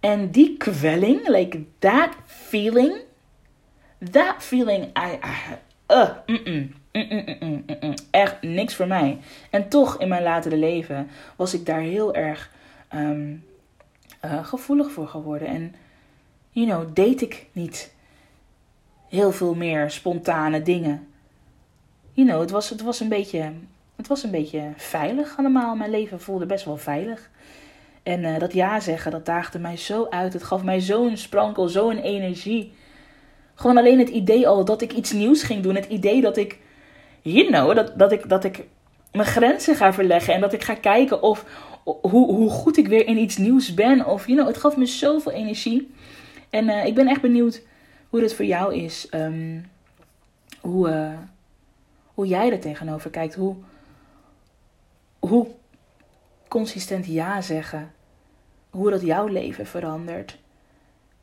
En 0.00 0.30
die 0.30 0.56
kwelling, 0.56 1.28
like 1.28 1.64
that 1.78 2.08
feeling, 2.26 2.92
that 4.10 4.34
feeling, 4.38 4.84
I, 4.84 5.18
I 5.24 5.58
uh, 5.92 6.08
mm 6.26 6.40
-mm. 6.44 7.94
Echt 8.10 8.42
niks 8.42 8.74
voor 8.74 8.86
mij. 8.86 9.18
En 9.50 9.68
toch 9.68 10.00
in 10.00 10.08
mijn 10.08 10.22
latere 10.22 10.56
leven 10.56 11.08
was 11.36 11.54
ik 11.54 11.66
daar 11.66 11.80
heel 11.80 12.14
erg 12.14 12.50
ehm, 12.88 13.34
eh, 14.20 14.46
gevoelig 14.46 14.90
voor 14.90 15.08
geworden. 15.08 15.48
En, 15.48 15.74
you 16.50 16.66
know, 16.66 16.94
deed 16.94 17.20
ik 17.20 17.46
niet 17.52 17.94
heel 19.08 19.32
veel 19.32 19.54
meer 19.54 19.90
spontane 19.90 20.62
dingen. 20.62 21.08
You 22.12 22.28
know, 22.28 22.40
het 22.40 22.50
was, 22.50 22.70
het 22.70 22.82
was, 22.82 23.00
een, 23.00 23.08
beetje, 23.08 23.52
het 23.96 24.06
was 24.06 24.22
een 24.22 24.30
beetje 24.30 24.72
veilig 24.76 25.38
allemaal. 25.38 25.76
Mijn 25.76 25.90
leven 25.90 26.20
voelde 26.20 26.46
best 26.46 26.64
wel 26.64 26.76
veilig. 26.76 27.30
En 28.02 28.20
uh, 28.20 28.38
dat 28.38 28.52
ja 28.52 28.80
zeggen, 28.80 29.10
dat 29.10 29.26
daagde 29.26 29.58
mij 29.58 29.76
zo 29.76 30.06
uit. 30.10 30.32
Het 30.32 30.42
gaf 30.42 30.62
mij 30.62 30.80
zo'n 30.80 31.16
sprankel, 31.16 31.68
zo'n 31.68 31.98
energie. 31.98 32.72
Gewoon 33.58 33.76
alleen 33.76 33.98
het 33.98 34.08
idee 34.08 34.48
al 34.48 34.64
dat 34.64 34.82
ik 34.82 34.92
iets 34.92 35.12
nieuws 35.12 35.42
ging 35.42 35.62
doen. 35.62 35.74
Het 35.74 35.86
idee 35.86 36.20
dat 36.20 36.36
ik 36.36 36.58
you 37.22 37.46
know, 37.46 37.74
dat, 37.74 37.92
dat, 37.98 38.12
ik, 38.12 38.28
dat 38.28 38.44
ik 38.44 38.66
mijn 39.12 39.26
grenzen 39.26 39.76
ga 39.76 39.92
verleggen. 39.92 40.34
En 40.34 40.40
dat 40.40 40.52
ik 40.52 40.62
ga 40.62 40.74
kijken 40.74 41.22
of, 41.22 41.44
hoe, 41.84 42.34
hoe 42.34 42.50
goed 42.50 42.76
ik 42.76 42.88
weer 42.88 43.06
in 43.06 43.18
iets 43.18 43.36
nieuws 43.36 43.74
ben. 43.74 44.06
Of, 44.06 44.26
you 44.26 44.36
know, 44.36 44.48
het 44.48 44.58
gaf 44.58 44.76
me 44.76 44.86
zoveel 44.86 45.32
energie. 45.32 45.94
En 46.50 46.68
uh, 46.68 46.84
ik 46.84 46.94
ben 46.94 47.08
echt 47.08 47.20
benieuwd 47.20 47.62
hoe 48.08 48.20
dat 48.20 48.34
voor 48.34 48.44
jou 48.44 48.74
is. 48.74 49.08
Um, 49.14 49.70
hoe, 50.60 50.88
uh, 50.88 51.18
hoe 52.14 52.26
jij 52.26 52.52
er 52.52 52.60
tegenover 52.60 53.10
kijkt. 53.10 53.34
Hoe, 53.34 53.56
hoe 55.18 55.46
consistent 56.48 57.06
ja 57.06 57.40
zeggen. 57.40 57.92
Hoe 58.70 58.90
dat 58.90 59.02
jouw 59.02 59.26
leven 59.26 59.66
verandert. 59.66 60.38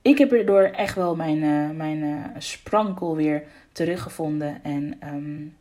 Ik 0.06 0.18
heb 0.18 0.32
erdoor 0.32 0.62
echt 0.62 0.96
wel 0.96 1.16
mijn, 1.16 1.38
uh, 1.44 1.70
mijn 1.70 1.98
uh, 1.98 2.26
sprankel 2.38 3.16
weer 3.16 3.44
teruggevonden. 3.72 4.64
En 4.64 5.00
um, 5.04 5.58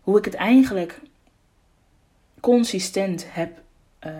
hoe 0.00 0.18
ik 0.18 0.24
het 0.24 0.34
eigenlijk 0.34 1.00
consistent 2.40 3.26
heb. 3.32 3.62
Uh, 4.06 4.12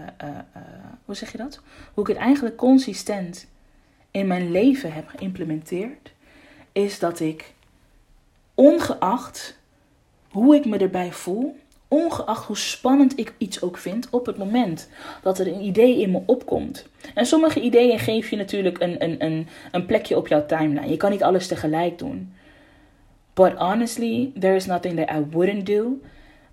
hoe 1.05 1.15
zeg 1.15 1.33
je 1.33 1.39
dat? 1.39 1.61
Hoe 1.95 2.03
ik 2.03 2.15
het 2.15 2.23
eigenlijk 2.25 2.57
consistent 2.57 3.47
in 4.11 4.27
mijn 4.27 4.51
leven 4.51 4.93
heb 4.93 5.09
geïmplementeerd. 5.09 6.13
Is 6.73 6.99
dat 6.99 7.21
ik, 7.21 7.55
ongeacht 8.55 9.59
hoe 10.31 10.57
ik 10.57 10.65
me 10.65 10.79
erbij 10.79 11.13
voel, 11.13 11.57
ongeacht 11.91 12.47
hoe 12.47 12.57
spannend 12.57 13.19
ik 13.19 13.35
iets 13.39 13.63
ook 13.63 13.77
vind, 13.77 14.09
op 14.11 14.27
het 14.27 14.37
moment 14.37 14.89
dat 15.23 15.39
er 15.39 15.47
een 15.47 15.61
idee 15.61 16.01
in 16.01 16.11
me 16.11 16.23
opkomt. 16.27 16.87
En 17.15 17.27
sommige 17.27 17.61
ideeën 17.61 17.99
geef 17.99 18.31
je 18.31 18.37
natuurlijk 18.37 18.81
een, 18.81 19.05
een, 19.05 19.25
een, 19.25 19.49
een 19.71 19.87
plekje 19.87 20.17
op 20.17 20.29
jouw 20.29 20.47
timeline. 20.47 20.89
Je 20.89 20.97
kan 20.97 21.11
niet 21.11 21.23
alles 21.23 21.47
tegelijk 21.47 21.99
doen. 21.99 22.33
But 23.35 23.53
honestly, 23.53 24.33
there 24.39 24.55
is 24.55 24.67
nothing 24.67 24.97
that 24.97 25.17
I 25.17 25.27
wouldn't 25.31 25.67
do. 25.67 26.01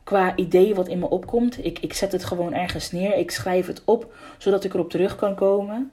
Qua 0.04 0.36
idee 0.36 0.76
wat 0.76 0.88
in 0.88 1.00
me 1.00 1.10
opkomt, 1.10 1.66
ik, 1.66 1.80
ik 1.80 1.94
zet 1.94 2.12
het 2.12 2.26
gewoon 2.26 2.54
ergens 2.54 2.92
neer. 2.92 3.18
Ik 3.18 3.32
schrijf 3.32 3.68
het 3.68 3.82
op, 3.86 4.14
zodat 4.38 4.64
ik 4.64 4.74
erop 4.74 4.90
terug 4.90 5.16
kan 5.16 5.36
komen. 5.36 5.92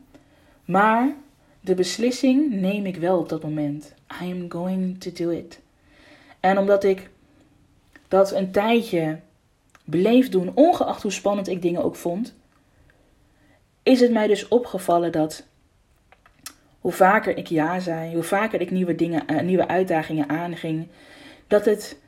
Maar 0.65 1.15
de 1.61 1.75
beslissing 1.75 2.51
neem 2.51 2.87
ik 2.87 2.97
wel 2.97 3.19
op 3.19 3.29
dat 3.29 3.43
moment. 3.43 3.95
I 4.23 4.33
am 4.33 4.51
going 4.51 5.01
to 5.01 5.11
do 5.13 5.31
it. 5.31 5.61
En 6.41 6.59
omdat 6.59 6.85
ik 6.85 7.11
dat 8.09 8.33
een 8.33 8.51
tijdje 8.51 9.19
bleef 9.85 10.29
doen, 10.29 10.53
ongeacht 10.55 11.03
hoe 11.03 11.13
spannend 11.13 11.49
ik 11.49 11.63
dingen 11.63 11.85
ook 11.85 11.97
vond, 11.97 12.35
is 13.83 14.01
het 14.01 14.13
mij 14.13 14.27
dus 14.27 14.49
opgevallen 14.49 15.13
dat 15.13 15.47
hoe 16.81 16.93
vaker 16.93 17.37
ik 17.37 17.47
ja 17.47 17.81
zei, 17.81 18.15
hoe 18.15 18.23
vaker 18.23 18.61
ik 18.61 18.71
nieuwe, 18.71 18.95
dingen, 18.95 19.23
uh, 19.33 19.41
nieuwe 19.41 19.69
uitdagingen 19.69 20.29
aanging, 20.29 20.87
dat 21.47 21.65
het 21.65 22.01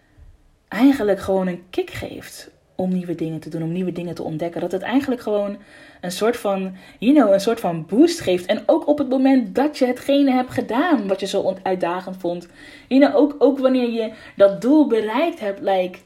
eigenlijk 0.68 1.20
gewoon 1.20 1.46
een 1.46 1.62
kick 1.70 1.90
geeft 1.90 2.50
om 2.74 2.92
nieuwe 2.92 3.14
dingen 3.14 3.40
te 3.40 3.48
doen, 3.48 3.62
om 3.62 3.72
nieuwe 3.72 3.92
dingen 3.92 4.14
te 4.14 4.22
ontdekken. 4.22 4.60
Dat 4.60 4.72
het 4.72 4.82
eigenlijk 4.82 5.20
gewoon 5.20 5.56
een 6.00 6.12
soort 6.12 6.36
van, 6.36 6.76
you 6.98 7.14
know, 7.14 7.32
een 7.32 7.40
soort 7.40 7.60
van 7.60 7.86
boost 7.86 8.20
geeft. 8.20 8.46
En 8.46 8.62
ook 8.66 8.86
op 8.86 8.98
het 8.98 9.08
moment 9.08 9.54
dat 9.54 9.78
je 9.78 9.86
hetgene 9.86 10.30
hebt 10.30 10.50
gedaan 10.50 11.08
wat 11.08 11.20
je 11.20 11.26
zo 11.26 11.56
uitdagend 11.62 12.16
vond. 12.16 12.48
You 12.88 13.00
know, 13.00 13.16
ook, 13.16 13.34
ook 13.38 13.58
wanneer 13.58 13.90
je 13.90 14.12
dat 14.36 14.60
doel 14.60 14.86
bereikt 14.86 15.40
hebt, 15.40 15.60
like, 15.60 15.98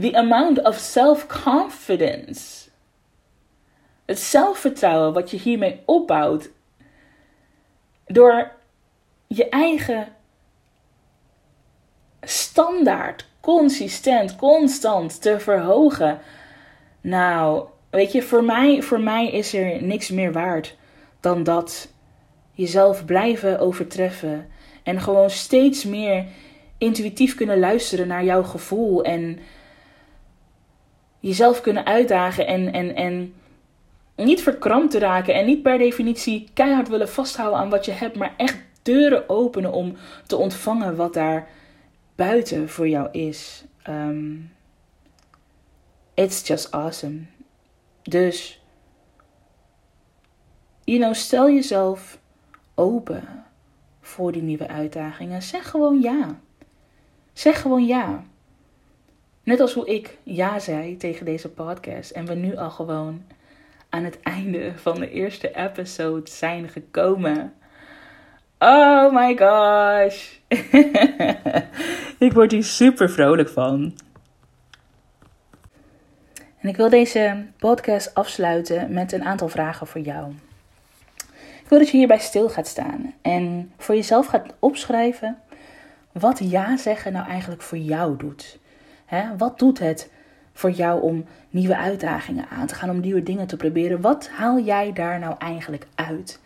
the 0.00 0.16
amount 0.16 0.62
of 0.62 0.76
self-confidence. 0.76 2.68
Het 4.04 4.18
zelfvertrouwen 4.18 5.12
wat 5.12 5.30
je 5.30 5.36
hiermee 5.36 5.80
opbouwt. 5.84 6.50
Door 8.06 8.50
je 9.26 9.48
eigen 9.48 10.08
standaard 12.20 13.26
consistent, 13.40 14.36
constant 14.36 15.22
te 15.22 15.40
verhogen. 15.40 16.18
Nou, 17.00 17.66
weet 17.90 18.12
je, 18.12 18.22
voor 18.22 18.44
mij, 18.44 18.82
voor 18.82 19.00
mij 19.00 19.30
is 19.30 19.54
er 19.54 19.82
niks 19.82 20.10
meer 20.10 20.32
waard 20.32 20.76
dan 21.20 21.42
dat. 21.42 21.92
Jezelf 22.52 23.04
blijven 23.04 23.58
overtreffen. 23.58 24.48
En 24.82 25.00
gewoon 25.00 25.30
steeds 25.30 25.84
meer 25.84 26.24
intuïtief 26.78 27.34
kunnen 27.34 27.58
luisteren 27.58 28.08
naar 28.08 28.24
jouw 28.24 28.42
gevoel. 28.42 29.04
En 29.04 29.38
jezelf 31.26 31.60
kunnen 31.60 31.84
uitdagen 31.86 32.46
en, 32.46 32.72
en, 32.72 32.94
en 32.94 33.34
niet 34.16 34.42
verkrampt 34.42 34.90
te 34.90 34.98
raken. 34.98 35.34
En 35.34 35.46
niet 35.46 35.62
per 35.62 35.78
definitie 35.78 36.48
keihard 36.54 36.88
willen 36.88 37.08
vasthouden 37.08 37.58
aan 37.58 37.70
wat 37.70 37.84
je 37.84 37.92
hebt. 37.92 38.16
Maar 38.16 38.34
echt 38.36 38.58
deuren 38.82 39.28
openen 39.28 39.72
om 39.72 39.96
te 40.26 40.36
ontvangen 40.36 40.96
wat 40.96 41.14
daar 41.14 41.48
buiten 42.14 42.68
voor 42.68 42.88
jou 42.88 43.08
is. 43.10 43.64
Um, 43.88 44.52
it's 46.14 46.46
just 46.46 46.70
awesome. 46.70 47.20
Dus, 48.02 48.62
you 50.84 50.98
know, 50.98 51.14
stel 51.14 51.50
jezelf 51.50 52.18
open 52.74 53.44
voor 54.00 54.32
die 54.32 54.42
nieuwe 54.42 54.68
uitdagingen. 54.68 55.42
Zeg 55.42 55.70
gewoon 55.70 56.00
ja. 56.00 56.40
Zeg 57.32 57.60
gewoon 57.60 57.86
ja. 57.86 58.24
Net 59.44 59.60
als 59.60 59.72
hoe 59.72 59.86
ik 59.86 60.18
ja 60.22 60.58
zei 60.58 60.96
tegen 60.96 61.24
deze 61.24 61.48
podcast 61.48 62.10
en 62.10 62.26
we 62.26 62.34
nu 62.34 62.56
al 62.56 62.70
gewoon 62.70 63.22
aan 63.88 64.04
het 64.04 64.20
einde 64.20 64.72
van 64.76 65.00
de 65.00 65.10
eerste 65.10 65.56
episode 65.56 66.30
zijn 66.30 66.68
gekomen. 66.68 67.54
Oh 68.58 69.12
my 69.12 69.36
gosh. 69.36 70.32
ik 72.26 72.32
word 72.32 72.50
hier 72.50 72.64
super 72.64 73.10
vrolijk 73.10 73.48
van. 73.48 73.94
En 76.60 76.68
ik 76.68 76.76
wil 76.76 76.90
deze 76.90 77.46
podcast 77.58 78.14
afsluiten 78.14 78.92
met 78.92 79.12
een 79.12 79.24
aantal 79.24 79.48
vragen 79.48 79.86
voor 79.86 80.00
jou. 80.00 80.32
Ik 81.62 81.68
wil 81.68 81.78
dat 81.78 81.90
je 81.90 81.96
hierbij 81.96 82.18
stil 82.18 82.48
gaat 82.48 82.66
staan 82.66 83.14
en 83.22 83.72
voor 83.78 83.94
jezelf 83.94 84.26
gaat 84.26 84.54
opschrijven 84.58 85.38
wat 86.12 86.38
ja 86.42 86.76
zeggen 86.76 87.12
nou 87.12 87.28
eigenlijk 87.28 87.62
voor 87.62 87.78
jou 87.78 88.16
doet. 88.16 88.58
Wat 89.38 89.58
doet 89.58 89.78
het 89.78 90.10
voor 90.52 90.70
jou 90.70 91.02
om 91.02 91.24
nieuwe 91.50 91.76
uitdagingen 91.76 92.48
aan 92.48 92.66
te 92.66 92.74
gaan, 92.74 92.90
om 92.90 93.00
nieuwe 93.00 93.22
dingen 93.22 93.46
te 93.46 93.56
proberen? 93.56 94.00
Wat 94.00 94.28
haal 94.28 94.60
jij 94.60 94.92
daar 94.92 95.18
nou 95.18 95.34
eigenlijk 95.38 95.86
uit? 95.94 96.40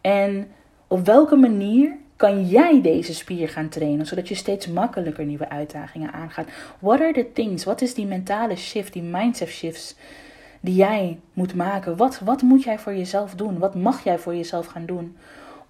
En 0.00 0.46
op 0.86 1.06
welke 1.06 1.36
manier 1.36 1.96
kan 2.16 2.46
jij 2.46 2.82
deze 2.82 3.14
spier 3.14 3.48
gaan 3.48 3.68
trainen, 3.68 4.06
zodat 4.06 4.28
je 4.28 4.34
steeds 4.34 4.68
makkelijker 4.68 5.24
nieuwe 5.24 5.48
uitdagingen 5.48 6.12
aangaat? 6.12 6.48
What 6.78 7.00
are 7.00 7.12
the 7.12 7.32
things? 7.32 7.64
Wat 7.64 7.80
is 7.80 7.94
die 7.94 8.06
mentale 8.06 8.56
shift, 8.56 8.92
die 8.92 9.02
mindset 9.02 9.48
shifts 9.48 9.96
die 10.60 10.74
jij 10.74 11.20
moet 11.32 11.54
maken? 11.54 11.96
Wat, 11.96 12.18
wat 12.18 12.42
moet 12.42 12.62
jij 12.62 12.78
voor 12.78 12.94
jezelf 12.94 13.34
doen? 13.34 13.58
Wat 13.58 13.74
mag 13.74 14.04
jij 14.04 14.18
voor 14.18 14.34
jezelf 14.34 14.66
gaan 14.66 14.86
doen 14.86 15.16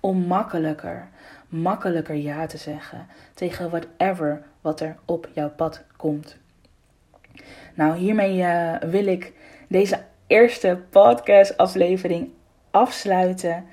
om 0.01 0.27
makkelijker, 0.27 1.09
makkelijker 1.55 2.15
ja 2.15 2.47
te 2.47 2.57
zeggen 2.57 3.07
tegen 3.35 3.71
whatever 3.71 4.43
wat 4.61 4.81
er 4.81 4.97
op 5.05 5.29
jouw 5.33 5.51
pad 5.51 5.85
komt? 5.97 6.37
Nou, 7.75 7.97
hiermee 7.97 8.39
uh, 8.39 8.77
wil 8.77 9.07
ik 9.07 9.33
deze 9.69 10.03
eerste 10.27 10.81
podcast 10.91 11.57
aflevering 11.57 12.29
afsluiten. 12.71 13.65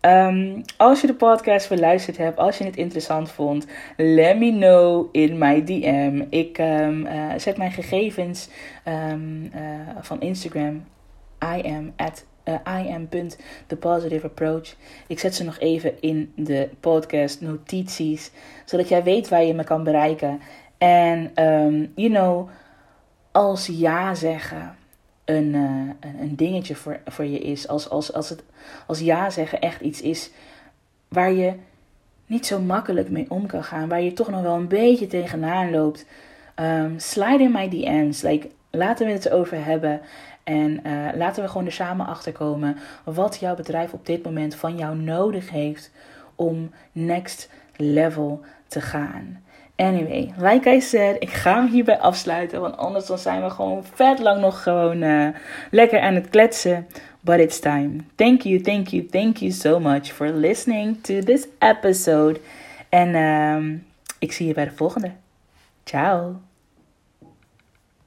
Um, 0.00 0.62
als 0.76 1.00
je 1.00 1.06
de 1.06 1.14
podcast 1.14 1.68
beluisterd 1.68 2.16
hebt, 2.16 2.38
als 2.38 2.58
je 2.58 2.64
het 2.64 2.76
interessant 2.76 3.30
vond, 3.30 3.66
let 3.96 4.38
me 4.38 4.50
know 4.50 5.08
in 5.12 5.38
my 5.38 5.64
DM. 5.64 6.24
Ik 6.30 6.58
um, 6.58 7.06
uh, 7.06 7.32
zet 7.36 7.56
mijn 7.56 7.72
gegevens 7.72 8.48
um, 8.84 9.50
uh, 9.54 9.60
van 10.00 10.20
Instagram. 10.20 10.84
I 11.44 11.62
am 11.62 11.92
at 11.96 12.24
uh, 12.48 12.82
I 12.82 12.92
am 12.92 13.08
the 13.66 13.76
positive 13.76 14.26
approach. 14.26 14.74
Ik 15.06 15.18
zet 15.18 15.34
ze 15.34 15.44
nog 15.44 15.58
even 15.58 16.00
in 16.00 16.32
de 16.36 16.68
podcast 16.80 17.40
notities, 17.40 18.30
zodat 18.64 18.88
jij 18.88 19.02
weet 19.02 19.28
waar 19.28 19.44
je 19.44 19.54
me 19.54 19.64
kan 19.64 19.84
bereiken. 19.84 20.40
En 20.78 21.32
you 21.94 22.08
know, 22.08 22.48
als 23.32 23.66
ja 23.66 24.14
zeggen 24.14 24.76
een, 25.24 25.54
uh, 25.54 26.10
een 26.20 26.36
dingetje 26.36 26.74
voor, 26.74 27.00
voor 27.06 27.24
je 27.24 27.38
is. 27.38 27.68
Als, 27.68 27.90
als, 27.90 28.12
als, 28.12 28.28
het, 28.28 28.42
als 28.86 29.00
ja 29.00 29.30
zeggen 29.30 29.60
echt 29.60 29.80
iets 29.80 30.00
is 30.00 30.30
waar 31.08 31.32
je 31.32 31.52
niet 32.26 32.46
zo 32.46 32.60
makkelijk 32.60 33.10
mee 33.10 33.26
om 33.28 33.46
kan 33.46 33.64
gaan. 33.64 33.88
Waar 33.88 34.02
je 34.02 34.12
toch 34.12 34.30
nog 34.30 34.42
wel 34.42 34.54
een 34.54 34.68
beetje 34.68 35.06
tegenaan 35.06 35.70
loopt. 35.70 36.06
Um, 36.56 36.94
slide 36.98 37.42
in 37.42 37.52
my 37.52 37.68
DM's. 37.68 38.22
Like, 38.22 38.50
laten 38.70 39.06
we 39.06 39.12
het 39.12 39.26
erover 39.26 39.64
hebben. 39.64 40.00
En 40.48 40.80
uh, 40.86 41.08
laten 41.14 41.42
we 41.42 41.48
gewoon 41.48 41.66
er 41.66 41.72
samen 41.72 42.06
achter 42.06 42.32
komen 42.32 42.76
wat 43.04 43.36
jouw 43.40 43.54
bedrijf 43.54 43.92
op 43.92 44.06
dit 44.06 44.24
moment 44.24 44.54
van 44.54 44.76
jou 44.76 44.96
nodig 44.96 45.50
heeft 45.50 45.90
om 46.34 46.70
next 46.92 47.50
level 47.76 48.40
te 48.66 48.80
gaan. 48.80 49.42
Anyway, 49.76 50.32
like 50.36 50.70
I 50.70 50.80
said, 50.80 51.16
ik 51.18 51.30
ga 51.30 51.54
hem 51.54 51.66
hierbij 51.66 51.98
afsluiten. 51.98 52.60
Want 52.60 52.76
anders 52.76 53.06
dan 53.06 53.18
zijn 53.18 53.42
we 53.42 53.50
gewoon 53.50 53.84
vet 53.94 54.18
lang 54.18 54.40
nog 54.40 54.62
gewoon 54.62 55.02
uh, 55.02 55.28
lekker 55.70 56.00
aan 56.00 56.14
het 56.14 56.28
kletsen. 56.28 56.86
But 57.20 57.38
it's 57.38 57.58
time. 57.58 57.96
Thank 58.14 58.42
you, 58.42 58.60
thank 58.60 58.86
you, 58.86 59.06
thank 59.06 59.36
you 59.36 59.52
so 59.52 59.80
much 59.80 60.12
for 60.12 60.28
listening 60.28 61.02
to 61.02 61.18
this 61.18 61.46
episode. 61.58 62.40
En 62.88 63.14
um, 63.14 63.86
ik 64.18 64.32
zie 64.32 64.46
je 64.46 64.54
bij 64.54 64.64
de 64.64 64.76
volgende. 64.76 65.10
Ciao. 65.84 66.47